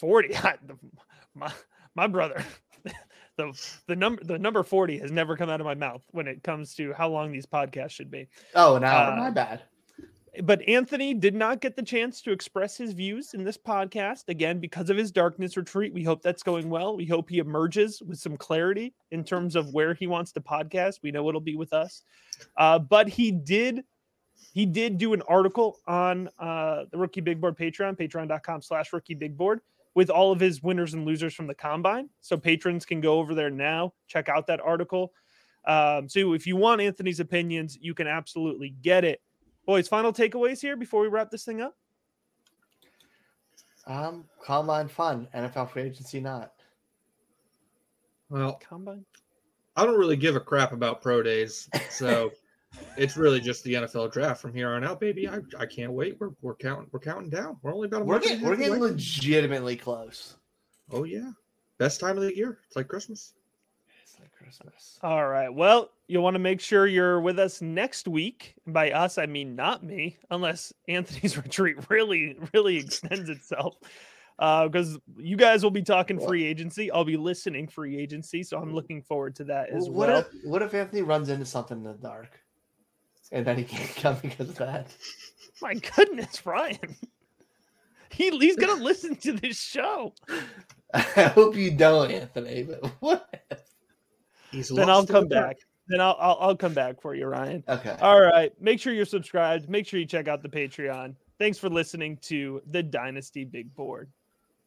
40 0.00 0.36
I- 0.36 0.58
the- 0.66 0.76
my 1.34 1.50
my 1.94 2.06
brother 2.06 2.44
the 3.36 3.58
the 3.86 3.96
number 3.96 4.22
the 4.22 4.38
number 4.38 4.62
40 4.62 4.98
has 4.98 5.10
never 5.10 5.34
come 5.36 5.48
out 5.48 5.60
of 5.60 5.64
my 5.66 5.74
mouth 5.74 6.02
when 6.10 6.26
it 6.28 6.42
comes 6.42 6.74
to 6.74 6.92
how 6.92 7.08
long 7.08 7.32
these 7.32 7.46
podcasts 7.46 7.92
should 7.92 8.10
be 8.10 8.28
Oh, 8.54 8.76
an 8.76 8.84
hour. 8.84 9.12
Uh, 9.12 9.16
my 9.16 9.30
bad. 9.30 9.62
But 10.44 10.66
anthony 10.68 11.14
did 11.14 11.34
not 11.34 11.60
get 11.60 11.76
the 11.76 11.82
chance 11.82 12.20
to 12.22 12.30
express 12.30 12.76
his 12.76 12.92
views 12.92 13.34
in 13.34 13.44
this 13.44 13.58
podcast. 13.58 14.28
Again 14.28 14.58
because 14.60 14.90
of 14.90 14.96
his 14.96 15.10
darkness 15.10 15.56
retreat 15.56 15.92
we 15.92 16.02
hope 16.02 16.22
that's 16.22 16.42
going 16.42 16.68
well. 16.70 16.96
We 16.96 17.06
hope 17.06 17.28
he 17.28 17.38
emerges 17.38 18.02
with 18.02 18.18
some 18.18 18.36
clarity 18.36 18.94
in 19.10 19.24
terms 19.24 19.56
of 19.56 19.72
where 19.72 19.94
he 19.94 20.06
wants 20.06 20.32
to 20.32 20.40
podcast. 20.40 21.00
We 21.02 21.10
know 21.10 21.28
it'll 21.28 21.40
be 21.40 21.56
with 21.56 21.72
us. 21.72 22.02
Uh, 22.56 22.78
but 22.78 23.08
he 23.08 23.30
did 23.30 23.84
he 24.52 24.66
did 24.66 24.98
do 24.98 25.12
an 25.12 25.22
article 25.22 25.78
on 25.86 26.28
uh, 26.38 26.84
the 26.90 26.98
rookie 26.98 27.20
big 27.20 27.40
board 27.40 27.56
patreon 27.56 27.96
patreon.com 27.98 28.62
slash 28.62 28.92
rookie 28.92 29.14
big 29.14 29.36
board 29.36 29.60
with 29.94 30.10
all 30.10 30.30
of 30.30 30.38
his 30.38 30.62
winners 30.62 30.94
and 30.94 31.04
losers 31.04 31.34
from 31.34 31.46
the 31.46 31.54
combine. 31.54 32.08
So 32.20 32.36
patrons 32.36 32.84
can 32.84 33.00
go 33.00 33.18
over 33.18 33.34
there 33.34 33.50
now 33.50 33.94
check 34.06 34.28
out 34.28 34.46
that 34.46 34.60
article. 34.60 35.12
Um, 35.66 36.08
so 36.08 36.32
if 36.34 36.46
you 36.46 36.56
want 36.56 36.80
anthony's 36.80 37.20
opinions 37.20 37.76
you 37.80 37.94
can 37.94 38.06
absolutely 38.06 38.70
get 38.82 39.04
it 39.04 39.20
boys 39.68 39.86
final 39.86 40.14
takeaways 40.14 40.62
here 40.62 40.76
before 40.76 41.02
we 41.02 41.08
wrap 41.08 41.30
this 41.30 41.44
thing 41.44 41.60
up 41.60 41.76
Um, 43.86 44.24
combine 44.42 44.88
fun. 44.88 45.28
NFL 45.34 45.70
free 45.70 45.82
agency 45.82 46.20
not. 46.20 46.52
Well, 48.30 48.58
combine 48.66 49.04
I 49.76 49.84
don't 49.84 49.98
really 49.98 50.16
give 50.16 50.36
a 50.36 50.40
crap 50.40 50.72
about 50.72 51.02
pro 51.02 51.22
days, 51.22 51.68
so 51.90 52.32
it's 52.96 53.18
really 53.18 53.40
just 53.40 53.62
the 53.62 53.74
NFL 53.74 54.10
draft 54.10 54.40
from 54.40 54.54
here 54.54 54.70
on 54.70 54.84
out, 54.84 55.00
baby. 55.00 55.28
I, 55.28 55.40
I 55.58 55.66
can't 55.66 55.92
wait. 55.92 56.16
We're, 56.18 56.30
we're 56.40 56.56
counting 56.56 56.88
we're 56.90 56.98
counting 56.98 57.30
down. 57.30 57.58
We're 57.62 57.74
only 57.74 57.86
about 57.86 58.02
a 58.02 58.04
We're 58.04 58.14
month 58.14 58.24
getting, 58.24 58.44
we're 58.44 58.56
getting 58.56 58.80
legitimately 58.80 59.76
close. 59.76 60.36
Oh 60.90 61.04
yeah, 61.04 61.30
best 61.76 62.00
time 62.00 62.16
of 62.16 62.24
the 62.24 62.34
year. 62.34 62.58
It's 62.66 62.74
like 62.74 62.88
Christmas. 62.88 63.34
Christmas. 64.48 64.98
all 65.02 65.26
right 65.28 65.52
well 65.52 65.90
you'll 66.06 66.22
want 66.22 66.34
to 66.34 66.38
make 66.38 66.58
sure 66.58 66.86
you're 66.86 67.20
with 67.20 67.38
us 67.38 67.60
next 67.60 68.08
week 68.08 68.54
by 68.66 68.90
us 68.92 69.18
i 69.18 69.26
mean 69.26 69.54
not 69.54 69.84
me 69.84 70.16
unless 70.30 70.72
anthony's 70.88 71.36
retreat 71.44 71.76
really 71.90 72.34
really 72.54 72.78
extends 72.78 73.28
itself 73.28 73.74
uh, 74.38 74.66
because 74.66 74.96
you 75.18 75.36
guys 75.36 75.62
will 75.62 75.70
be 75.70 75.82
talking 75.82 76.18
free 76.18 76.46
agency 76.46 76.90
i'll 76.92 77.04
be 77.04 77.18
listening 77.18 77.68
free 77.68 77.98
agency 77.98 78.42
so 78.42 78.58
i'm 78.58 78.74
looking 78.74 79.02
forward 79.02 79.36
to 79.36 79.44
that 79.44 79.68
as 79.68 79.90
what 79.90 80.08
well 80.08 80.18
if 80.20 80.26
what 80.44 80.62
if 80.62 80.72
Anthony 80.72 81.02
runs 81.02 81.28
into 81.28 81.44
something 81.44 81.76
in 81.76 81.84
the 81.84 81.92
dark, 81.92 82.40
and 83.30 83.46
then 83.46 83.58
he 83.58 83.64
can't 83.64 83.94
come 83.96 84.16
because 84.22 84.48
of 84.48 84.56
that? 84.56 84.86
my 85.60 85.74
goodness 85.74 86.46
ryan 86.46 86.96
he, 88.10 88.30
he's 88.30 88.56
gonna 88.56 88.82
listen 88.82 89.14
to 89.16 89.32
this 89.32 89.60
show 89.60 90.14
I 90.94 91.00
hope 91.24 91.54
you 91.54 91.70
don't, 91.70 92.10
Anthony. 92.10 92.62
But 92.62 92.90
what? 93.00 93.67
If? 94.50 94.56
He's 94.56 94.68
then 94.68 94.90
i'll 94.90 95.06
come 95.06 95.28
the 95.28 95.34
dark. 95.36 95.46
back 95.48 95.56
then 95.88 96.00
I'll, 96.00 96.16
I'll 96.18 96.38
i'll 96.40 96.56
come 96.56 96.74
back 96.74 97.00
for 97.00 97.14
you 97.14 97.26
ryan 97.26 97.64
Okay. 97.68 97.96
All 98.00 98.20
right. 98.20 98.52
Make 98.60 98.80
sure 98.80 98.92
you're 98.92 99.04
subscribed. 99.04 99.68
Make 99.68 99.86
sure 99.86 100.00
you 100.00 100.06
check 100.06 100.28
out 100.28 100.42
the 100.42 100.48
Patreon. 100.48 101.14
Thanks 101.38 101.58
for 101.58 101.68
listening 101.68 102.16
to 102.22 102.60
the 102.70 102.82
Dynasty 102.82 103.44
Big 103.44 103.74
Board. 103.74 104.10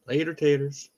Later, 0.06 0.34
taters. 0.34 0.90